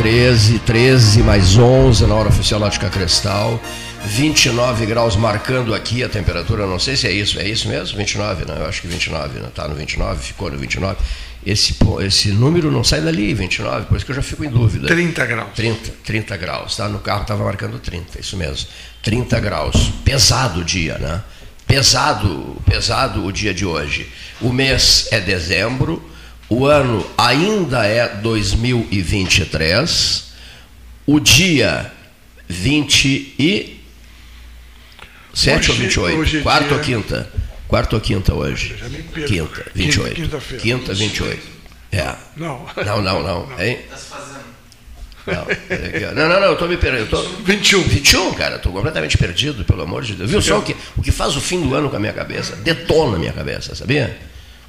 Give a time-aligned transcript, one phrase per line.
[0.00, 3.60] 13, 13 mais 11 na hora oficial Náutica Cristal.
[4.06, 7.98] 29 graus marcando aqui a temperatura, não sei se é isso, é isso mesmo?
[7.98, 8.54] 29, né?
[8.60, 9.50] Eu acho que 29, né?
[9.54, 10.96] Tá no 29, ficou no 29.
[11.44, 11.76] Esse,
[12.06, 14.88] esse número não sai dali, 29, por isso que eu já fico em dúvida.
[14.88, 15.50] 30 graus.
[15.54, 16.88] 30, 30 graus, tá?
[16.88, 18.68] No carro estava marcando 30, isso mesmo.
[19.02, 19.92] 30 graus.
[20.02, 21.22] Pesado o dia, né?
[21.66, 24.10] Pesado, pesado o dia de hoje.
[24.40, 26.02] O mês é dezembro,
[26.50, 30.24] o ano ainda é 2023,
[31.06, 31.92] o dia
[32.48, 33.78] 27
[35.44, 36.18] hoje, ou 28?
[36.18, 36.76] Hoje é Quarta dia...
[36.76, 37.30] ou quinta?
[37.68, 38.74] Quarta ou quinta hoje?
[39.28, 40.14] Quinta, 28.
[40.16, 41.40] Quinta, quinta 28.
[41.92, 42.16] É.
[42.36, 42.66] Não.
[42.84, 43.48] Não, não, não.
[43.60, 43.78] Hein?
[43.84, 44.40] Está se fazendo.
[45.26, 45.44] Não,
[46.14, 47.08] não, não, não, eu estou me perdendo.
[47.08, 47.22] Tô...
[47.44, 47.82] 21.
[47.82, 50.28] 21, cara, estou completamente perdido, pelo amor de Deus.
[50.28, 52.56] Viu só o que, o que faz o fim do ano com a minha cabeça?
[52.56, 54.18] Detona a minha cabeça, sabia?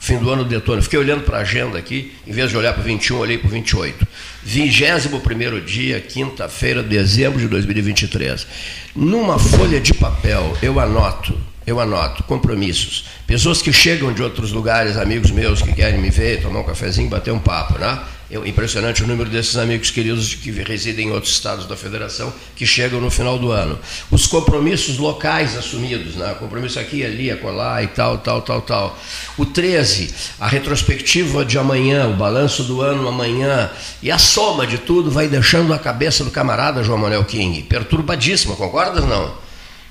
[0.02, 0.82] Fim do ano detona.
[0.82, 3.48] Fiquei olhando para a agenda aqui, em vez de olhar para o 21, olhei para
[3.48, 4.08] o 28.
[4.44, 8.48] 21 dia, quinta-feira, dezembro de 2023.
[8.96, 13.06] Numa folha de papel, eu anoto, eu anoto compromissos.
[13.28, 17.08] Pessoas que chegam de outros lugares, amigos meus que querem me ver, tomar um cafezinho,
[17.08, 18.00] bater um papo, né?
[18.32, 22.66] É impressionante o número desses amigos queridos que residem em outros estados da federação que
[22.66, 23.78] chegam no final do ano.
[24.10, 26.34] Os compromissos locais assumidos, né?
[26.40, 28.98] compromisso aqui, ali, acolá e tal, tal, tal, tal.
[29.38, 33.70] O 13, a retrospectiva de amanhã, o balanço do ano amanhã.
[34.02, 38.56] E a soma de tudo vai deixando a cabeça do camarada João Manuel King perturbadíssima,
[38.56, 39.34] concordas não?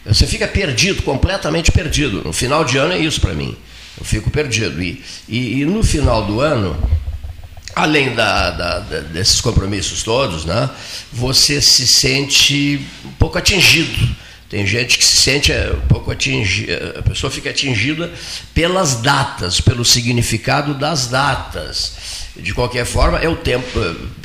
[0.07, 2.23] Você fica perdido, completamente perdido.
[2.25, 3.55] No final de ano é isso para mim.
[3.99, 4.83] Eu fico perdido.
[4.83, 6.75] E, e, e no final do ano
[7.75, 10.69] além da, da, da, desses compromissos todos, né,
[11.13, 14.17] você se sente um pouco atingido.
[14.51, 18.13] Tem gente que se sente é, um pouco atingida, a pessoa fica atingida
[18.53, 21.93] pelas datas, pelo significado das datas.
[22.37, 23.79] De qualquer forma, é o tempo,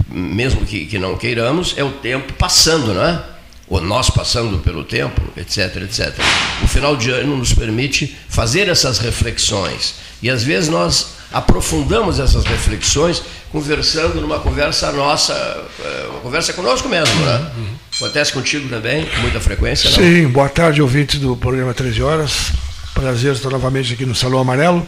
[0.09, 3.23] mesmo que, que não queiramos, é o tempo passando, não é?
[3.67, 6.15] Ou nós passando pelo tempo, etc, etc.
[6.63, 9.93] O final de ano nos permite fazer essas reflexões.
[10.23, 16.87] E às vezes nós aprofundamos essas reflexões conversando numa conversa nossa, é, uma conversa conosco
[16.87, 17.51] mesmo, né?
[17.93, 19.89] Acontece contigo também, com muita frequência?
[19.89, 19.97] Não?
[19.97, 22.53] Sim, boa tarde, ouvintes do programa 13 Horas.
[22.93, 24.87] Prazer estar novamente aqui no Salão Amarelo.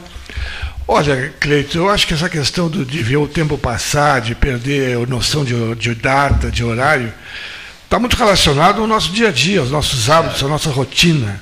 [0.87, 5.05] Olha, Cleito, eu acho que essa questão de ver o tempo passar, de perder a
[5.05, 7.13] noção de, de data, de horário,
[7.83, 11.41] está muito relacionado ao nosso dia a dia, aos nossos hábitos, à nossa rotina.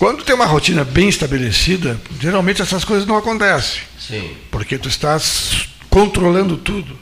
[0.00, 3.82] Quando tem uma rotina bem estabelecida, geralmente essas coisas não acontecem.
[3.98, 4.30] Sim.
[4.50, 6.98] Porque tu estás controlando tudo.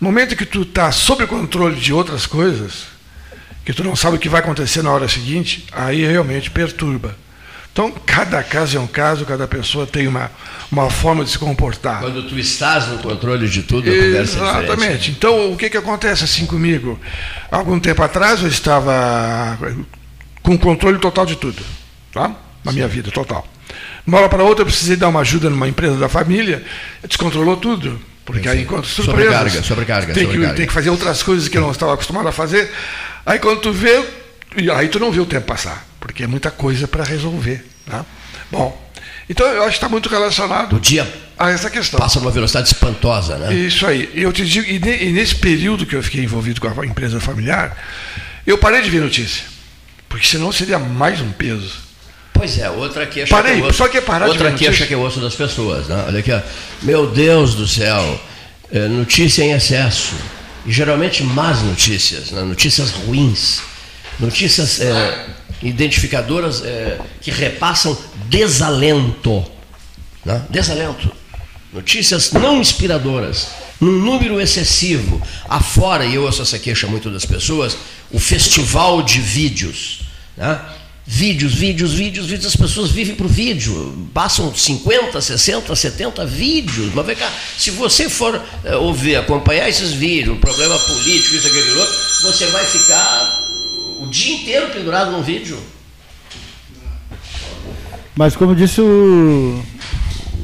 [0.00, 2.84] No momento que tu está sob controle de outras coisas,
[3.64, 7.16] que tu não sabe o que vai acontecer na hora seguinte, aí realmente perturba.
[7.72, 10.30] Então, cada caso é um caso, cada pessoa tem uma,
[10.70, 11.98] uma forma de se comportar.
[11.98, 15.10] Quando tu estás no controle de tudo, a conversa é Exatamente.
[15.10, 16.96] Então, o que, que acontece assim comigo?
[17.50, 19.58] Algum tempo atrás eu estava
[20.44, 21.60] com controle total de tudo,
[22.22, 22.34] tá?
[22.64, 23.46] na minha vida, total
[24.06, 26.64] uma hora para outra eu precisei dar uma ajuda numa empresa da família,
[27.06, 28.00] descontrolou tudo.
[28.24, 29.24] Porque aí enquanto surpresas.
[29.24, 30.52] Sobrecarga, sobrecarga, tem, sobrecarga.
[30.52, 32.72] Que, tem que fazer outras coisas que eu não estava acostumado a fazer.
[33.24, 34.04] Aí quando tu vê,
[34.74, 37.64] aí tu não vê o tempo passar, porque é muita coisa para resolver.
[37.84, 38.04] Tá?
[38.50, 38.90] Bom,
[39.28, 41.06] então eu acho que está muito relacionado o dia
[41.38, 41.98] a essa questão.
[41.98, 43.54] Passa numa velocidade espantosa, né?
[43.54, 44.10] Isso aí.
[44.14, 47.76] Eu te digo, e, e nesse período que eu fiquei envolvido com a empresa familiar,
[48.44, 49.44] eu parei de ver notícia.
[50.08, 51.85] Porque senão seria mais um peso.
[52.36, 54.94] Pois é, outra queixa Parei, que é osso, só que é parar outra queixa que
[54.94, 55.88] é osso das pessoas.
[55.88, 56.04] Né?
[56.06, 56.40] Olha aqui, ó.
[56.82, 58.20] meu Deus do céu,
[58.70, 60.14] é, notícia em excesso.
[60.66, 62.42] E geralmente más notícias, né?
[62.42, 63.60] notícias ruins,
[64.18, 65.26] notícias é,
[65.62, 67.96] identificadoras é, que repassam
[68.28, 69.44] desalento.
[70.24, 70.42] Né?
[70.50, 71.10] Desalento.
[71.72, 73.48] Notícias não inspiradoras,
[73.80, 75.22] num número excessivo.
[75.48, 77.76] Afora, e eu ouço essa queixa muito das pessoas,
[78.10, 80.00] o festival de vídeos.
[80.36, 80.58] Né?
[81.08, 86.92] Vídeos, vídeos, vídeos, vídeos, as pessoas vivem para o vídeo, passam 50, 60, 70 vídeos.
[86.92, 91.46] Mas vem cá, se você for é, ouvir, acompanhar esses vídeos, um problema político, isso,
[91.46, 93.40] aquilo, outro, você vai ficar
[94.00, 95.56] o dia inteiro pendurado num vídeo.
[98.16, 99.62] Mas como disse o,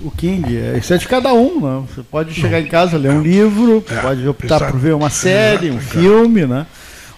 [0.05, 1.61] o King, é, isso é de cada um.
[1.61, 1.85] Né?
[1.89, 5.73] Você pode chegar em casa, ler um livro, é, pode optar por ver uma série,
[5.73, 6.67] um filme, né?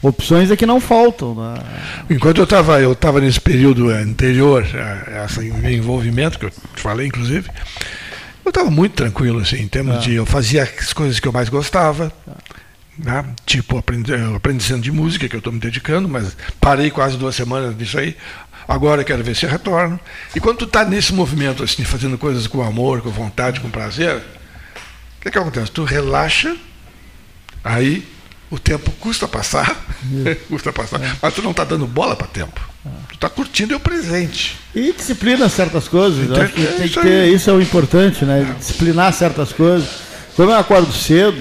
[0.04, 1.34] Opções é que não faltam.
[1.34, 1.62] Né?
[2.10, 7.06] Enquanto eu estava eu tava nesse período anterior a esse envolvimento, que eu te falei,
[7.06, 7.48] inclusive,
[8.44, 9.98] eu estava muito tranquilo, assim, em termos é.
[10.00, 10.14] de.
[10.14, 12.12] Eu fazia as coisas que eu mais gostava.
[12.96, 13.24] Né?
[13.44, 13.78] Tipo,
[14.36, 18.16] aprendizando de música, que eu estou me dedicando, mas parei quase duas semanas disso aí.
[18.68, 19.98] Agora quero ver se retorno.
[20.34, 24.16] E quando tu está nesse movimento, assim, fazendo coisas com amor, com vontade, com prazer,
[24.16, 25.70] o que, que acontece?
[25.70, 26.56] Tu relaxa,
[27.62, 28.06] aí
[28.54, 29.76] O tempo custa passar,
[30.48, 31.12] custa passar, é.
[31.20, 32.60] mas tu não está dando bola para tempo.
[33.08, 34.56] Tu está curtindo o presente.
[34.72, 36.24] E disciplina certas coisas.
[36.24, 38.54] Então, acho que tem que ter, isso é o importante, né?
[38.56, 39.88] Disciplinar certas coisas.
[40.36, 41.36] Quando eu acordo cedo,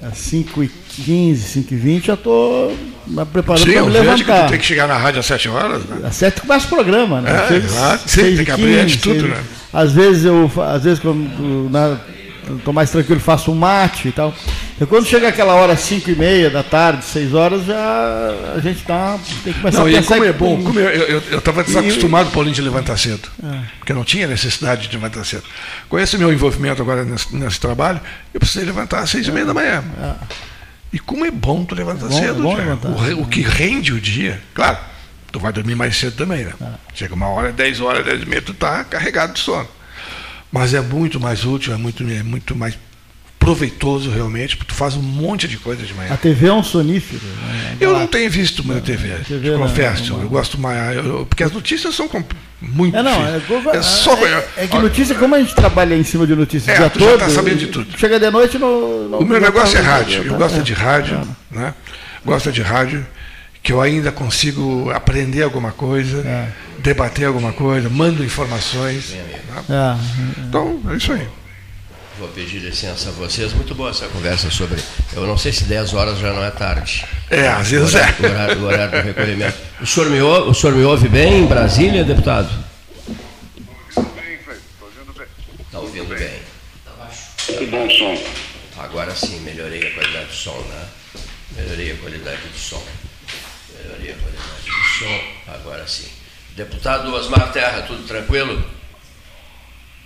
[0.00, 2.78] às 5 e 15, 5 e 20, já estou
[3.32, 4.44] preparando para me levantar.
[4.44, 6.06] Que tem que chegar na rádio às 7 horas, né?
[6.06, 7.48] Às 7 começa o programa, né?
[7.50, 8.08] É, exato.
[8.08, 9.42] Sim, tem que abrir 15, de tudo, né?
[9.72, 11.98] Às vezes eu, às vezes quando na,
[12.56, 14.34] estou mais tranquilo, faço um mate e tal.
[14.80, 18.82] E quando chega aquela hora, 5 e meia da tarde, 6 horas, já a gente
[18.84, 20.14] tá, tem que começar não, a pensar.
[20.14, 23.28] Como é bom, como eu estava desacostumado, Paulinho, de levantar cedo.
[23.42, 23.60] É.
[23.78, 25.44] Porque eu não tinha necessidade de levantar cedo.
[25.88, 28.00] Com esse meu envolvimento agora nesse, nesse trabalho,
[28.32, 29.84] eu precisei levantar às 6 e meia da manhã.
[30.02, 30.14] É.
[30.92, 32.88] E como é bom tu levantar é bom, cedo, é levantar.
[32.88, 34.78] O, o, que rende o dia, claro,
[35.30, 36.52] tu vai dormir mais cedo também, né?
[36.60, 36.66] É.
[36.94, 39.68] Chega uma hora, 10 horas, 10 e meia, tu tá carregado de sono.
[40.52, 42.76] Mas é muito mais útil, é muito, é muito mais
[43.40, 46.12] proveitoso realmente, porque tu faz um monte de coisa de manhã.
[46.12, 47.22] A TV é um sonífero.
[47.24, 47.76] Né?
[47.80, 50.12] Eu não tenho visto muita TV, TV confesso.
[50.12, 50.96] Não, eu gosto mais.
[50.96, 52.08] Eu, porque as notícias são
[52.60, 52.96] muito.
[52.96, 53.40] É, não, é,
[53.72, 56.78] é, só, é, é que notícia, como a gente trabalha em cima de notícias é,
[56.78, 57.98] dia tu todo, já tá sabendo de tudo.
[57.98, 59.08] Chega de noite no.
[59.08, 60.22] no o meu negócio é rádio.
[60.22, 61.72] Eu gosto de rádio, né?
[62.22, 63.06] Gosto de rádio,
[63.62, 66.48] que eu ainda consigo aprender alguma coisa, é.
[66.82, 69.10] Debater alguma coisa, mando informações.
[69.68, 69.98] Né?
[70.38, 71.26] Então, é isso aí.
[72.18, 73.54] Vou pedir licença a vocês.
[73.54, 74.78] Muito boa essa conversa sobre.
[75.14, 77.06] Eu não sei se 10 horas já não é tarde.
[77.30, 78.14] É, às vezes é.
[78.20, 79.56] O horário, o horário do recolhimento.
[79.80, 82.50] O senhor, me ouve, o senhor me ouve bem em Brasília, deputado?
[83.88, 85.26] Estou ouvindo bem, Estou ouvindo bem.
[85.60, 86.42] Está ouvindo bem.
[86.76, 87.22] Está baixo.
[87.48, 88.22] Muito bom som.
[88.82, 90.88] Agora sim, melhorei a qualidade do som, né?
[91.56, 92.82] Melhorei a qualidade do som.
[93.78, 95.52] Melhorei a qualidade do som.
[95.54, 96.19] Agora sim.
[96.56, 98.62] Deputado Osmar Terra, tudo tranquilo?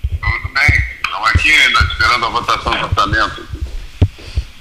[0.08, 0.85] Tudo bem.
[1.05, 3.49] Estamos aqui ainda esperando a votação do orçamento.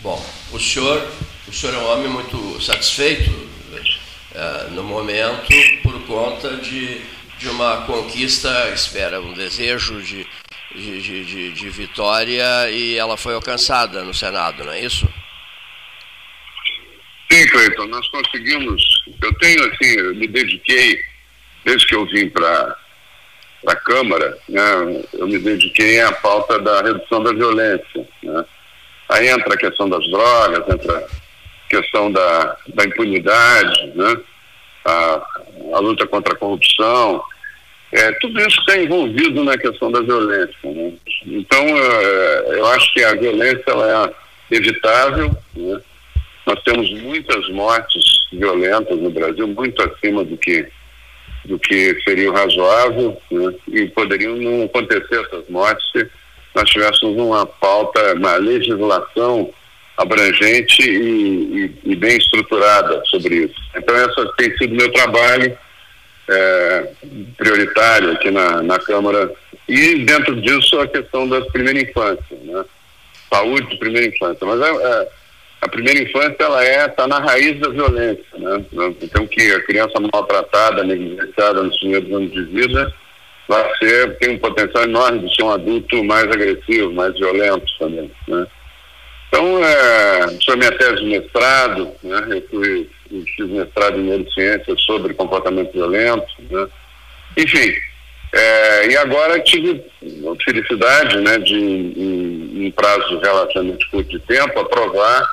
[0.02, 1.08] Bom, o senhor,
[1.48, 5.48] o senhor é um homem muito satisfeito uh, no momento
[5.82, 7.02] por conta de,
[7.38, 10.28] de uma conquista, espera, um desejo de,
[10.74, 15.08] de, de, de vitória e ela foi alcançada no Senado, não é isso?
[17.32, 18.84] Sim, Cleiton, nós conseguimos.
[19.22, 21.00] Eu tenho, assim, eu me dediquei,
[21.66, 22.78] desde que eu vim para
[23.64, 28.06] da Câmara, né, eu me dediquei à pauta da redução da violência.
[28.22, 28.46] Né.
[29.08, 34.18] Aí entra a questão das drogas, entra a questão da, da impunidade, né,
[34.84, 35.26] a,
[35.76, 37.24] a luta contra a corrupção,
[37.94, 40.58] é, tudo isso está envolvido na questão da violência.
[40.64, 40.94] Né?
[41.28, 44.14] Então, é, eu acho que a violência ela
[44.50, 45.30] é evitável.
[45.56, 45.80] Né?
[46.48, 50.68] Nós temos muitas mortes violentas no Brasil, muito acima do que
[51.46, 53.54] do que seria razoável né?
[53.68, 56.10] e poderiam não acontecer essas mortes se
[56.56, 59.50] nós tivéssemos uma pauta, uma legislação
[59.98, 63.56] abrangente e, e, e bem estruturada sobre isso.
[63.76, 65.58] Então, essa tem sido meu trabalho
[66.30, 66.90] é,
[67.38, 69.32] prioritário aqui na, na Câmara.
[69.68, 72.64] E, dentro disso, a questão da primeira infância, né?
[73.32, 74.46] saúde de primeira infância.
[74.46, 75.08] Mas é, é
[75.64, 78.66] a primeira infância ela é está na raiz da violência, né?
[79.02, 82.94] Então que a criança maltratada, negligenciada nos primeiros anos de vida
[83.48, 88.12] vai ser tem um potencial enorme de ser um adulto mais agressivo, mais violento também,
[88.28, 88.48] né?
[89.30, 92.28] Então, é, sou minha tese de mestrado, né?
[92.30, 96.68] Eu fui fiz mestrado em neurociência sobre comportamento violento, né?
[97.38, 97.74] Enfim,
[98.34, 104.60] é, e agora tive a felicidade, né, de em, em prazo relativamente curto de tempo
[104.60, 105.24] aprovar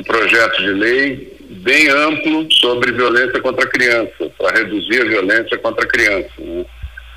[0.00, 5.58] um projeto de lei bem amplo sobre violência contra a criança, para reduzir a violência
[5.58, 6.30] contra a criança.
[6.38, 6.64] Né?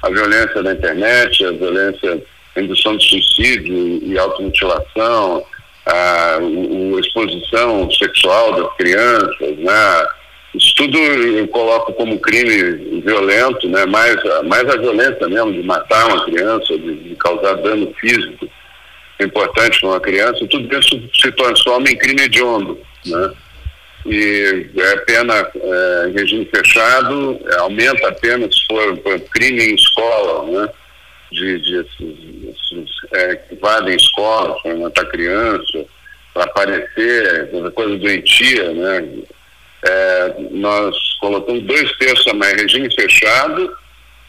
[0.02, 2.24] A violência na internet, a violência,
[2.56, 5.44] a indução de suicídio e automutilação,
[5.86, 10.08] a, a exposição sexual das crianças, né?
[10.56, 13.86] Isso tudo eu coloco como crime violento, né?
[13.86, 18.50] mais, mais a violência mesmo de matar uma criança, de, de causar dano físico
[19.26, 23.34] importante para uma criança, tudo isso se transforma em crime hediondo, né?
[24.06, 29.62] E é pena é, em regime fechado, é, aumenta a pena se for, for crime
[29.62, 30.70] em escola, né?
[31.32, 32.18] De, de esses,
[32.50, 35.86] esses é, que invadem escolas para matar criança,
[36.34, 39.08] para aparecer, coisa doentia, né?
[39.86, 43.78] É, nós colocamos dois terços a mais regime fechado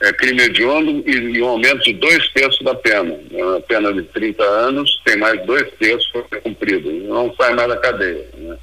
[0.02, 3.18] é, crime hediondo e, e, um aumento de dois terços da pena.
[3.32, 7.68] É a pena de 30 anos tem mais dois terços para cumprido, não sai mais
[7.68, 8.26] da cadeia.
[8.34, 8.56] Né?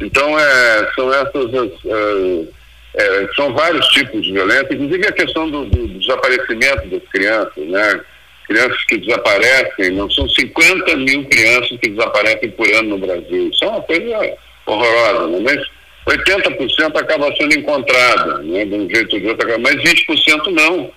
[0.00, 1.54] Então, é, são essas.
[1.54, 2.64] As, é,
[2.96, 8.00] é, são vários tipos de violência, inclusive a questão do, do, desaparecimento das crianças, né?
[8.46, 13.48] Crianças que desaparecem, não são 50 mil crianças que desaparecem por ano no Brasil.
[13.48, 15.38] Isso é uma coisa horrorosa, né?
[15.42, 15.66] mas
[16.06, 18.64] 80% acaba sendo encontrada, né?
[18.64, 20.90] de um jeito ou de outro, mas 20% não.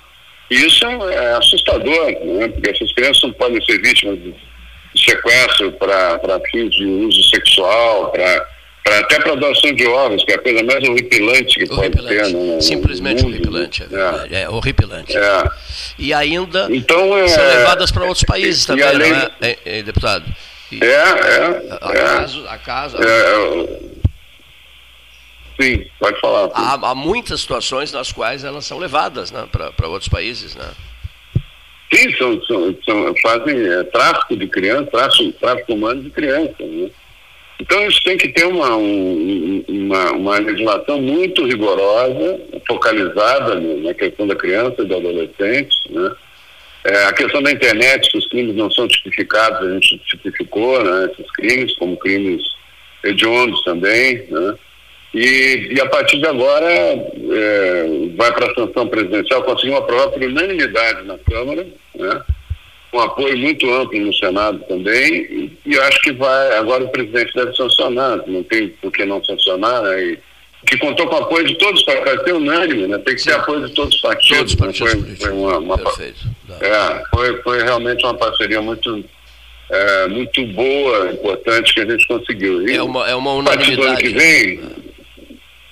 [0.50, 2.48] E isso é, é assustador, né?
[2.50, 4.34] porque essas crianças não podem ser vítimas de
[4.96, 8.46] sequestro para fins de uso sexual, para
[9.00, 12.18] até para doação de órgãos, que é a coisa mais horripilante que horripilante.
[12.18, 12.34] pode ter.
[12.34, 14.36] No, Simplesmente no horripilante, é, verdade.
[14.36, 14.42] é.
[14.42, 15.18] é horripilante.
[15.18, 15.44] É.
[16.00, 20.26] E ainda então, é, são levadas para outros países também, além, não é, é, deputado?
[20.72, 21.78] E, é, é.
[21.82, 22.98] Acaso, acaso.
[25.60, 26.50] Sim, pode falar.
[26.54, 30.70] Há, há, muitas situações nas quais elas são levadas né, para outros países, né?
[31.94, 36.90] Sim, são, são, são fazem é, tráfico de crianças, tráfico, tráfico humano de crianças, né?
[37.60, 44.28] Então isso tem que ter uma, um, uma, uma, legislação muito rigorosa, focalizada na questão
[44.28, 45.76] da criança e do adolescente.
[45.90, 46.12] Né?
[46.84, 51.10] É, a questão da internet, que os crimes não são tipificados, a gente tipificou né,
[51.12, 52.44] esses crimes como crimes
[53.04, 54.28] hediondos também.
[54.30, 54.56] Né?
[55.14, 57.86] E, e a partir de agora é,
[58.16, 62.22] vai para a sanção presidencial, conseguimos aprovar por unanimidade na Câmara, né?
[62.92, 67.34] com apoio muito amplo no Senado também, e, e acho que vai, agora o presidente
[67.34, 70.04] deve sancionar, não tem por que não sancionar, né?
[70.04, 70.20] E,
[70.66, 72.98] que contou com o apoio de todos os partidos, ser unânime, né?
[72.98, 73.30] tem que Sim.
[73.30, 74.38] ter apoio de todos os partidos.
[74.38, 75.16] Todos os partidos né?
[75.18, 75.76] foi, foi, uma, uma.
[75.76, 79.06] É, foi, foi realmente uma parceria muito,
[79.70, 82.68] é, muito boa, importante que a gente conseguiu.
[82.68, 83.74] E é uma, é uma unanimidade.
[83.74, 84.60] A partir do ano que vem,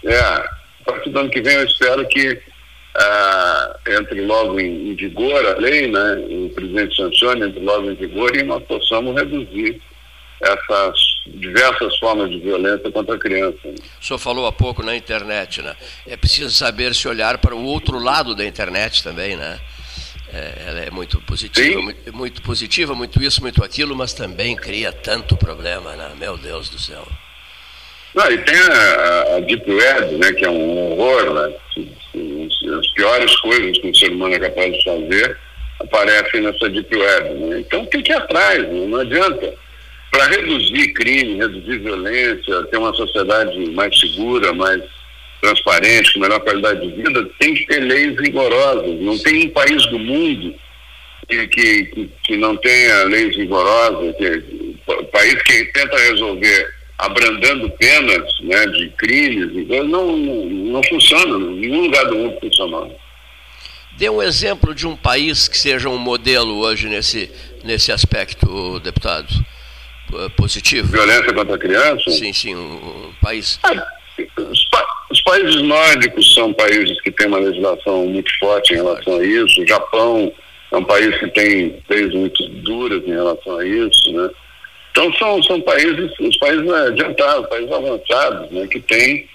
[0.05, 0.49] é, a
[0.85, 2.41] partir do ano que vem eu espero que
[2.97, 7.95] ah, entre logo em, em, vigor a lei, né, o presidente sancione, entre logo em
[7.95, 9.81] vigor e nós possamos reduzir
[10.41, 10.97] essas
[11.27, 13.57] diversas formas de violência contra a criança.
[14.01, 15.75] O senhor falou há pouco na internet, né?
[16.05, 19.59] É preciso saber se olhar para o outro lado da internet também, né?
[20.33, 24.91] É, ela é muito positiva, muito, muito, positiva, muito isso, muito aquilo, mas também cria
[24.91, 26.11] tanto problema, né?
[26.17, 27.07] Meu Deus do céu.
[28.15, 31.53] Não, e tem a, a Deep Web, né, que é um horror, né?
[32.79, 35.37] As piores coisas que o ser humano é capaz de fazer
[35.81, 37.29] aparecem nessa Deep Web.
[37.33, 37.59] Né?
[37.59, 38.85] Então tem que ir atrás, né?
[38.87, 39.53] não adianta.
[40.11, 44.81] Para reduzir crime, reduzir violência, ter uma sociedade mais segura, mais
[45.41, 48.97] transparente, com melhor qualidade de vida, tem que ter leis rigorosas.
[49.01, 50.55] Não tem um país do mundo
[51.27, 54.77] que, que, que não tenha leis rigorosas, que,
[55.11, 61.59] país que tenta resolver abrandando penas né, de crimes, então não, não, não funciona, em
[61.59, 62.89] nenhum lugar do mundo funciona.
[63.97, 67.31] Dê um exemplo de um país que seja um modelo hoje nesse,
[67.63, 69.27] nesse aspecto, deputado,
[70.35, 70.89] positivo.
[70.89, 72.11] Violência contra a criança?
[72.11, 73.59] Sim, sim, um, um país.
[73.63, 73.71] Ah,
[74.37, 79.17] os, pa os, países nórdicos são países que têm uma legislação muito forte em relação
[79.17, 79.61] a isso.
[79.61, 80.31] O Japão
[80.71, 84.29] é um país que tem leis muito duras em relação a isso, né?
[84.95, 89.27] Então são, são países, os países adiantados, países avançados, né, que têm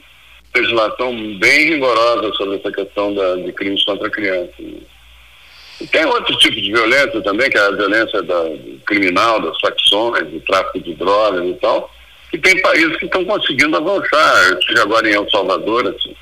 [0.54, 4.54] legislação bem rigorosa sobre essa questão da, de crimes contra a criança.
[4.58, 8.42] E tem outros tipos de violência também, que é a violência da,
[8.86, 11.90] criminal, das facções, do tráfico de drogas e tal,
[12.32, 14.48] e tem países que estão conseguindo avançar.
[14.48, 16.16] Eu estive agora em El Salvador, assim,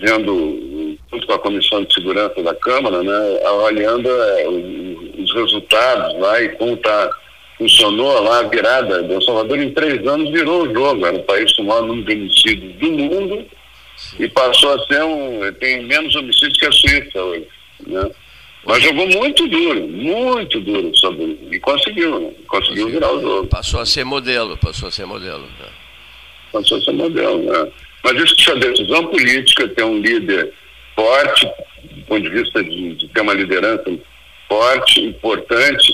[0.00, 6.42] vendo, junto com a Comissão de Segurança da Câmara, né, avaliando é, os resultados lá
[6.42, 7.10] e como está
[7.58, 11.06] funcionou lá a virada El Salvador em três anos virou o jogo.
[11.06, 13.46] Era o país com o maior número de homicídios do mundo
[14.18, 15.52] e passou a ser um.
[15.54, 17.48] tem menos homicídios que a Suíça hoje.
[17.86, 18.10] Né?
[18.64, 22.30] Mas jogou muito duro, muito duro sobre e conseguiu, né?
[22.48, 23.46] conseguiu virar o jogo.
[23.46, 25.42] Passou a ser modelo, passou a ser modelo.
[25.42, 25.68] Né?
[26.52, 27.72] Passou a ser modelo, né?
[28.02, 30.52] Mas isso é decisão política, ter um líder
[30.94, 31.46] forte,
[31.92, 33.84] do ponto de vista de, de ter uma liderança
[34.48, 35.92] forte, importante,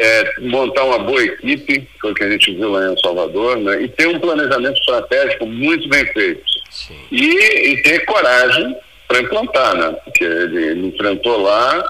[0.00, 3.82] é, montar uma boa equipe, foi o que a gente viu lá em Salvador, né?
[3.82, 6.42] e ter um planejamento estratégico muito bem feito.
[7.12, 8.74] E, e, ter coragem
[9.06, 9.94] para implantar, né?
[10.04, 11.84] Porque ele, ele enfrentou lá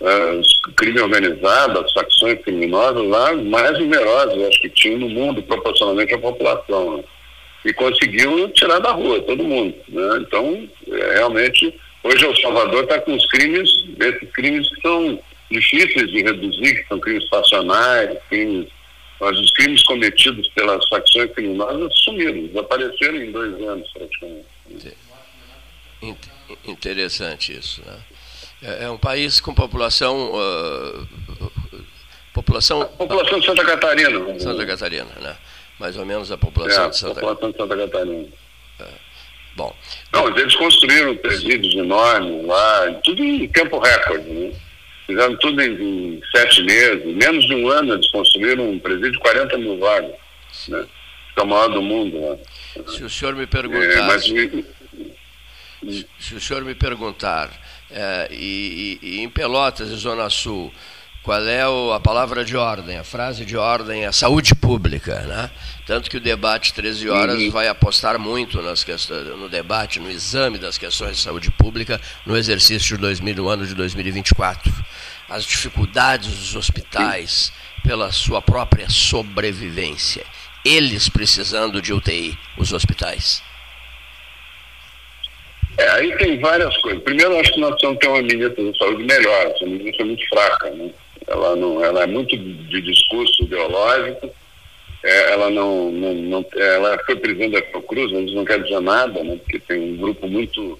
[0.00, 5.42] uh, o crime organizado, as facções criminosas lá mais numerosas, acho que tinham no mundo,
[5.42, 6.98] proporcionalmente à população.
[6.98, 7.04] Né?
[7.66, 9.74] E conseguiu tirar da rua todo mundo.
[9.88, 10.18] Né?
[10.20, 11.74] Então, é, realmente,
[12.04, 15.18] hoje o Salvador está com os crimes, esses crimes que são
[15.50, 18.68] difíceis de reduzir, que são crimes passionais, crimes,
[19.20, 24.46] mas os crimes cometidos pelas facções criminosas sumiram, desapareceram em dois anos praticamente.
[26.66, 27.82] Interessante isso.
[27.84, 27.98] Né?
[28.62, 30.32] É, é um país com população.
[30.32, 31.50] Uh,
[32.32, 32.82] população.
[32.82, 34.40] A população de Santa Catarina.
[34.40, 35.36] Santa Catarina, né?
[35.78, 37.36] Mais ou menos a população é, de Santa Catarina.
[37.36, 38.28] população de Santa Catarina.
[38.80, 39.10] É.
[39.56, 39.76] Bom.
[40.12, 44.52] Não, eles construíram presídios enormes lá, tudo em tempo recorde, né?
[45.10, 49.18] Fizeram tudo em, em, sete meses, menos de um ano eles construíram um presídio de
[49.18, 50.12] 40 mil vagas.
[50.68, 50.86] Né?
[51.34, 52.18] que é o maior do mundo.
[52.18, 52.38] Né?
[52.88, 53.84] Se o senhor me perguntar.
[53.84, 54.24] É, mas...
[56.18, 57.50] Se o senhor me perguntar,
[57.90, 60.72] é, e, e, em Pelotas e Zona Sul,
[61.30, 65.48] qual é o, a palavra de ordem, a frase de ordem é saúde pública, né?
[65.86, 67.52] Tanto que o debate 13 horas uhum.
[67.52, 72.36] vai apostar muito nas questões, no debate, no exame das questões de saúde pública no
[72.36, 74.72] exercício de 2000, no ano de 2024.
[75.28, 77.52] As dificuldades dos hospitais
[77.84, 80.26] pela sua própria sobrevivência.
[80.64, 83.40] Eles precisando de UTI, os hospitais.
[85.78, 87.00] É, aí tem várias coisas.
[87.04, 89.46] Primeiro, acho que nós precisamos ter uma ministra da saúde melhor.
[89.46, 90.70] Essa ministra é muito fraca.
[90.70, 90.90] Né?
[91.26, 94.30] Ela, não, ela é muito de discurso ideológico.
[95.02, 99.22] É, ela não, não, não, ela foi presidente da Fiocruz, mas não quer dizer nada,
[99.24, 99.36] né?
[99.36, 100.78] porque tem um grupo muito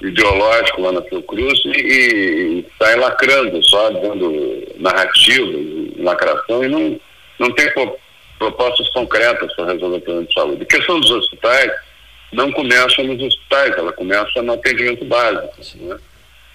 [0.00, 5.50] ideológico lá na Fiocruz e, e, e sai lacrando, só dando narrativa,
[5.98, 7.00] lacração e não,
[7.38, 7.66] não tem
[8.38, 10.62] propostas concretas para resolver o problema de saúde.
[10.62, 11.72] A questão dos hospitais,
[12.32, 15.54] não começa nos hospitais, ela começa no atendimento básico.
[15.76, 15.98] Né?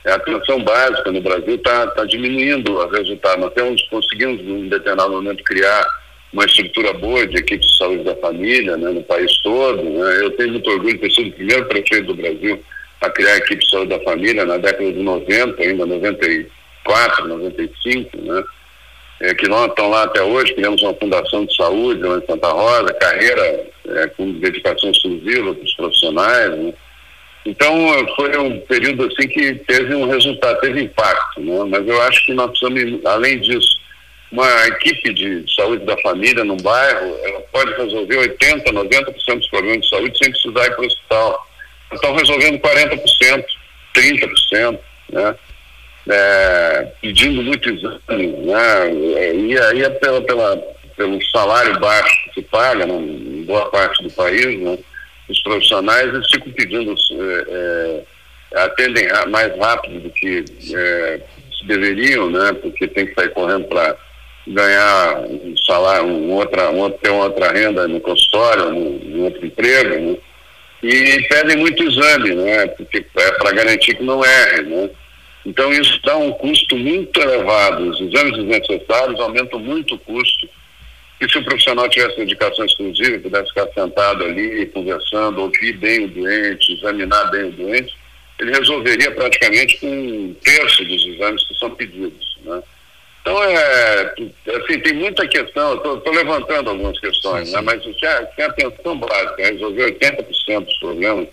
[0.05, 3.41] A atenção básica no Brasil está tá diminuindo o resultado.
[3.41, 5.85] Nós temos, conseguimos, em determinado momento, criar
[6.33, 9.83] uma estrutura boa de equipe de saúde da família né, no país todo.
[9.83, 10.25] Né?
[10.25, 12.63] Eu tenho muito orgulho de ter sido o primeiro prefeito do Brasil
[13.01, 18.17] a criar a equipe de saúde da família na década de 90, ainda 94, 95,
[18.21, 18.43] né?
[19.21, 22.47] é, que nós estão lá até hoje, criamos uma fundação de saúde lá em Santa
[22.49, 26.57] Rosa, carreira é, com dedicação exclusiva para os profissionais.
[26.57, 26.73] Né?
[27.45, 27.75] Então,
[28.15, 31.63] foi um período assim que teve um resultado, teve impacto, né?
[31.69, 33.81] mas eu acho que nós precisamos, além disso,
[34.31, 39.81] uma equipe de saúde da família num bairro, ela pode resolver 80%, 90% dos problemas
[39.81, 41.47] de saúde sem precisar ir para o hospital.
[41.91, 43.45] Estão resolvendo 40%,
[43.95, 44.79] 30%,
[45.11, 45.35] né?
[46.09, 48.93] é, pedindo muito exame, né?
[49.35, 50.57] e aí é pela, pela,
[50.95, 52.93] pelo salário baixo que se paga né?
[52.93, 54.77] em boa parte do país, né?
[55.31, 58.03] Os profissionais eles ficam pedindo, é,
[58.53, 60.43] é, atendem mais rápido do que
[60.75, 61.21] é,
[61.57, 62.53] se deveriam, né?
[62.53, 63.95] porque tem que sair correndo para
[64.47, 70.11] ganhar um salário, um outra, um, ter uma outra renda no consultório, um outro emprego,
[70.11, 70.17] né?
[70.83, 72.67] e pedem muito exame, né?
[72.67, 74.89] porque é para garantir que não erre, né?
[75.45, 77.89] Então, isso dá um custo muito elevado.
[77.89, 80.47] Os exames desnecessários aumentam muito o custo.
[81.21, 86.07] E se o profissional tivesse dedicação exclusiva, pudesse ficar sentado ali, conversando, ouvir bem o
[86.07, 87.95] doente, examinar bem o doente,
[88.39, 92.39] ele resolveria praticamente um terço dos exames que são pedidos.
[92.43, 92.63] Né?
[93.21, 94.15] Então, é,
[94.55, 97.55] assim, tem muita questão, estou levantando algumas questões, sim, sim.
[97.55, 97.61] Né?
[97.61, 101.27] mas se a, se a atenção básica é resolver 80% dos problemas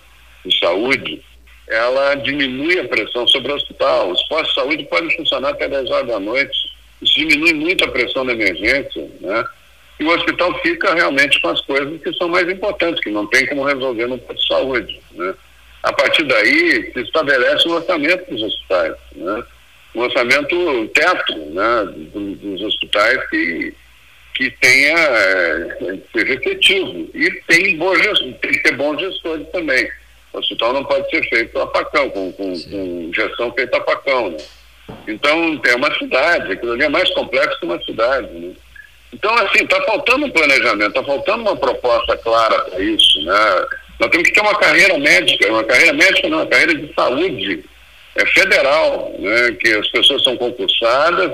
[0.45, 1.25] de saúde,
[1.67, 4.11] ela diminui a pressão sobre o hospital.
[4.11, 6.59] Os postos de saúde podem funcionar até 10 horas da noite.
[7.01, 9.45] Isso diminui muito a pressão da emergência, né?
[9.99, 13.47] E o hospital fica realmente com as coisas que são mais importantes, que não tem
[13.47, 15.35] como resolver no posto de saúde, né?
[15.83, 19.45] A partir daí, se estabelece um orçamento dos hospitais, né?
[19.95, 21.89] Um orçamento teto, né?
[22.13, 23.75] Dos, hospitais que,
[24.35, 27.09] que tenha, é, seja efetivo.
[27.15, 29.89] E tem, boa, tem que ter bons gestores também.
[30.33, 34.31] O hospital não pode ser feito a facão, com, com, com gestão feita a facão.
[34.31, 34.39] Né?
[35.07, 38.29] Então, tem uma cidade, aquilo ali é mais complexo que uma cidade.
[38.29, 38.55] Né?
[39.13, 43.25] Então, assim, está faltando um planejamento, está faltando uma proposta clara para isso.
[43.25, 43.67] Né?
[44.01, 47.65] Nós temos que ter uma carreira médica, uma carreira médica não, uma carreira de saúde
[48.17, 49.57] é federal, né?
[49.61, 51.33] que as pessoas são concursadas,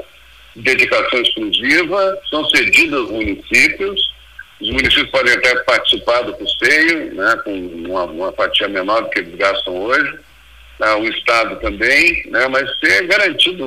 [0.54, 4.14] dedicação exclusiva, são cedidas aos municípios,
[4.60, 9.18] os municípios podem até participar do custeio, né, com uma, uma fatia menor do que
[9.18, 10.18] eles gastam hoje,
[10.78, 13.64] né, o Estado também, né, mas ser garantido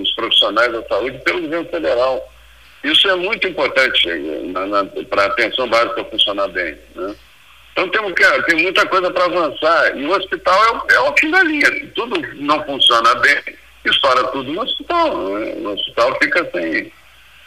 [0.00, 2.31] os profissionais da saúde pelo governo federal.
[2.84, 4.08] Isso é muito importante
[5.08, 6.76] para a atenção básica funcionar bem.
[6.94, 7.14] Né?
[7.72, 9.96] Então temos que, tem muita coisa para avançar.
[9.96, 11.66] E o hospital é é o fim da linha.
[11.66, 13.38] Se tudo não funciona bem,
[13.84, 15.28] estoura tudo no hospital.
[15.28, 15.54] Né?
[15.56, 16.92] O hospital fica sem,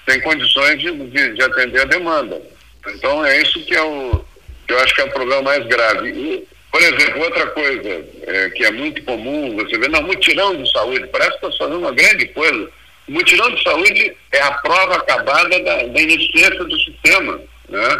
[0.07, 2.41] sem condições de, de, de atender a demanda.
[2.87, 4.25] Então é isso que é o
[4.67, 6.09] que eu acho que é o problema mais grave.
[6.09, 10.69] E, por exemplo, outra coisa é, que é muito comum, você vê, não, mutirão de
[10.71, 12.69] saúde, parece que está fazendo uma grande coisa.
[13.07, 17.39] Mutirão de saúde é a prova acabada da, da ineficiência do sistema.
[17.69, 17.97] Né?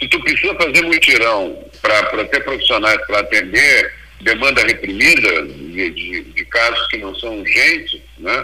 [0.00, 6.44] Se tu precisa fazer mutirão para ter profissionais para atender demanda reprimida de, de, de,
[6.46, 8.42] casos que não são urgentes, né?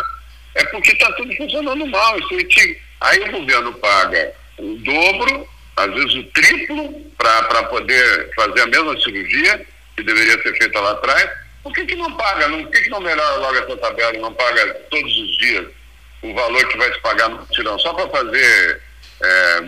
[0.56, 2.18] é porque está tudo funcionando mal.
[2.18, 8.66] Isso, aí o governo paga o dobro às vezes o triplo, para poder fazer a
[8.66, 11.30] mesma cirurgia que deveria ser feita lá atrás.
[11.62, 12.48] Por que, que não paga?
[12.48, 15.66] Por que, que não melhora logo essa tabela e não paga todos os dias
[16.22, 17.78] o valor que vai se pagar no tirão?
[17.78, 18.80] Só para fazer
[19.22, 19.62] é,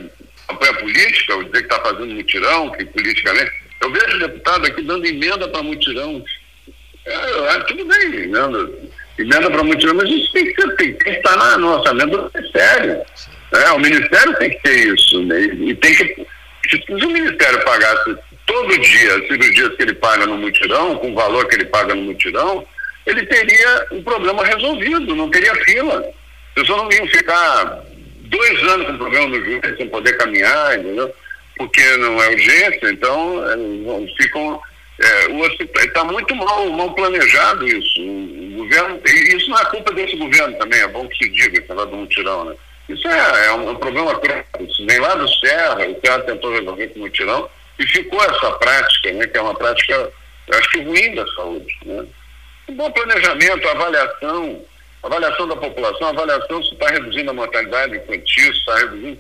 [0.49, 3.53] campanha política, ou dizer que está fazendo mutirão, que politicamente.
[3.81, 6.25] Eu vejo deputado aqui dando emenda para mutirão.
[7.05, 8.71] É, é, tudo bem, emenda,
[9.19, 13.03] emenda para mutirão, mas isso tem que, tem, que estar na, no orçamento do Ministério.
[13.53, 15.23] É, o Ministério tem que ter isso.
[15.25, 15.41] Né?
[15.41, 16.27] E, e tem que.
[16.71, 21.15] Se o Ministério pagasse todo dia as cirurgias que ele paga no mutirão, com o
[21.15, 22.65] valor que ele paga no mutirão,
[23.05, 26.05] ele teria um problema resolvido, não teria fila.
[26.55, 27.83] Pessoas não iam ficar
[28.33, 31.15] dois anos com problema no joelho, sem poder caminhar, entendeu?
[31.57, 34.61] Porque não é urgência, então é, ficam.
[35.01, 38.01] É, está muito mal, mal planejado isso.
[38.01, 41.59] O governo, e isso não é culpa desse governo também, é bom que se diga,
[41.59, 42.55] esse negócio do mutirão, né?
[42.89, 44.65] Isso é, é um, um, problema crônico.
[44.65, 48.53] Isso vem lá do Serra, o Serra tentou resolver com o mutirão, e ficou essa
[48.53, 50.11] prática, né, que é uma prática,
[50.53, 51.75] acho que ruim da saúde.
[51.85, 52.05] Né?
[52.69, 54.63] Um bom planejamento, avaliação,
[55.03, 59.19] avaliação da população, avaliação se está reduzindo a mortalidade infantil, se está reduzindo,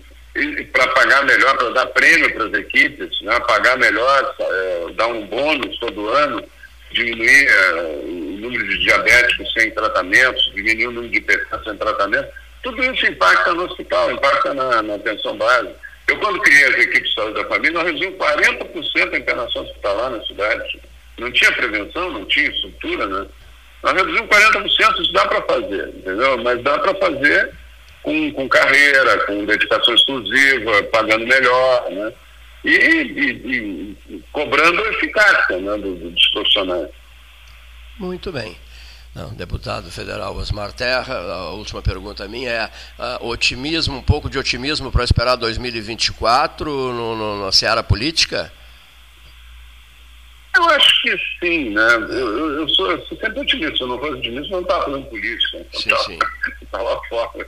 [0.72, 5.26] para pagar melhor, para dar prêmio para as equipes, né, pagar melhor, é, dar um
[5.26, 6.42] bônus todo ano,
[6.90, 7.72] diminuir é,
[8.04, 12.28] o número de diabéticos sem tratamento, diminuir o número de pessoas sem tratamento.
[12.62, 15.74] Tudo isso impacta no hospital, impacta na, na atenção básica.
[16.06, 20.10] Eu, quando criei as equipes de saúde da família, nós reduzimos 40% da internação hospitalar
[20.10, 20.80] na cidade.
[21.18, 23.26] Não tinha prevenção, não tinha estrutura, né?
[23.82, 26.38] Nós reduzimos 40%, isso dá para fazer, entendeu?
[26.42, 27.52] Mas dá para fazer
[28.02, 32.12] com, com carreira, com dedicação exclusiva, pagando melhor, né?
[32.64, 36.88] E, e, e cobrando eficácia né, dos profissionais.
[37.98, 38.56] Muito bem.
[39.14, 44.38] Não, deputado federal Osmar Terra, a última pergunta minha é uh, otimismo, um pouco de
[44.38, 48.50] otimismo para esperar 2024 no, no, na seara política?
[50.54, 51.94] Eu acho que sim, né?
[51.94, 55.58] Eu, eu, eu, sou, sempre otimista, eu não fosse otimista, eu não estava fazendo política.
[55.58, 56.18] Então sim, tava, sim.
[56.62, 57.46] Estava fora.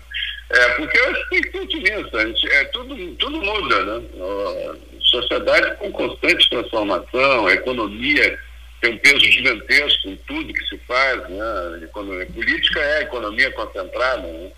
[0.51, 4.07] É, porque eu acho que tem que ser otimista, é, tudo, tudo muda, né?
[4.21, 8.39] A sociedade com constante transformação, a economia
[8.81, 11.81] tem um peso gigantesco em tudo que se faz, né?
[11.83, 14.51] Economia, política é economia concentrada, né?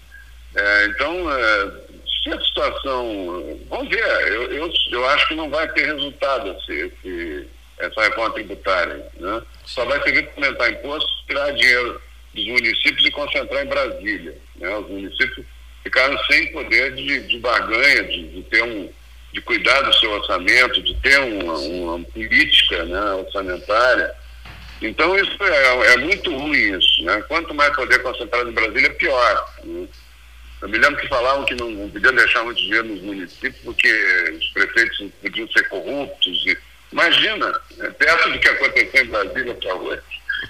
[0.56, 1.70] É, então, é,
[2.22, 3.58] se a situação.
[3.68, 7.48] Vamos ver, eu, eu, eu acho que não vai ter resultado esse, esse,
[7.78, 9.06] essa reforma tributária.
[9.14, 9.42] Né?
[9.64, 12.00] Só vai servir para aumentar impostos, tirar dinheiro
[12.34, 14.36] dos municípios e concentrar em Brasília.
[14.56, 14.76] Né?
[14.76, 15.46] Os municípios
[15.82, 18.90] ficaram sem poder de, de barganha, de, de ter um
[19.36, 24.14] de cuidar do seu orçamento, de ter uma, uma política né, orçamentária.
[24.80, 27.02] Então isso é, é, muito ruim isso.
[27.02, 27.22] Né?
[27.28, 29.54] Quanto mais poder concentrado em Brasília, pior.
[29.62, 29.86] Né?
[30.62, 33.92] Eu me lembro que falavam que não, não podiam deixar muito dinheiro nos municípios porque
[34.38, 36.46] os prefeitos podiam ser corruptos.
[36.46, 36.58] E,
[36.96, 37.90] imagina, né?
[37.98, 40.02] perto do que aconteceu em Brasília para hoje.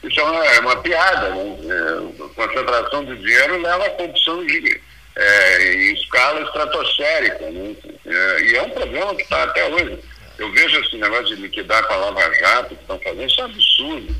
[0.04, 1.30] Isso é uma, é uma piada.
[1.30, 1.59] Né?
[1.68, 4.80] É, a concentração de dinheiro leva à corrupção de,
[5.16, 7.50] é, em escala estratosférica.
[7.50, 7.74] Né?
[8.06, 9.98] É, e é um problema que está até hoje.
[10.38, 13.44] Eu vejo esse negócio de liquidar com a Lava Jato que estão fazendo, isso é
[13.44, 14.16] absurdo.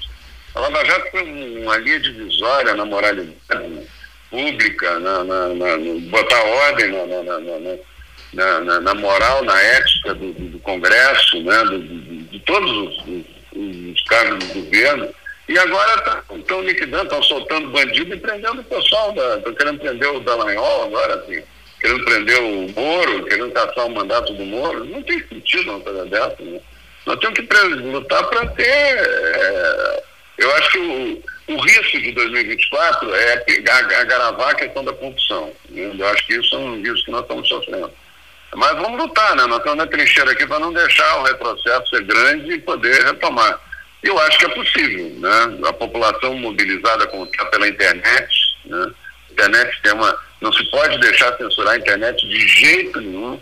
[0.55, 3.89] A Lava Jato foi uma linha divisória na moralidade
[4.31, 5.77] pública, na, na, na
[6.11, 7.77] botar ordem na,
[8.37, 14.03] na, moral, na ética do, do Congresso, né, do, do, de todos os, os, os
[14.03, 15.09] cargos do governo.
[15.49, 19.15] E agora estão liquidando, estão soltando bandido e prendendo o pessoal.
[19.37, 21.41] Estão querendo prender o Dallagnol agora, assim,
[21.81, 24.85] querendo prender o Moro, querendo caçar o mandato do Moro.
[24.85, 26.37] Não tem sentido uma coisa dessa.
[26.41, 26.61] Né?
[27.07, 27.47] Nós temos que
[27.77, 28.65] lutar para ter.
[28.65, 30.03] É,
[30.39, 31.23] eu acho que o,
[31.55, 33.45] o risco de 2024 é
[34.01, 35.53] agravar a questão da corrupção.
[35.71, 35.95] Né?
[35.97, 37.93] Eu acho que isso é um risco que nós estamos sofrendo.
[38.55, 39.45] Mas vamos lutar, né?
[39.47, 43.61] Nós estamos na trincheira aqui para não deixar o retrocesso ser grande e poder retomar.
[44.03, 45.69] Eu acho que é possível, né?
[45.69, 48.29] A população mobilizada tá pela internet,
[48.65, 48.93] né?
[49.31, 53.41] Internet tem uma, não se pode deixar censurar a internet de jeito nenhum,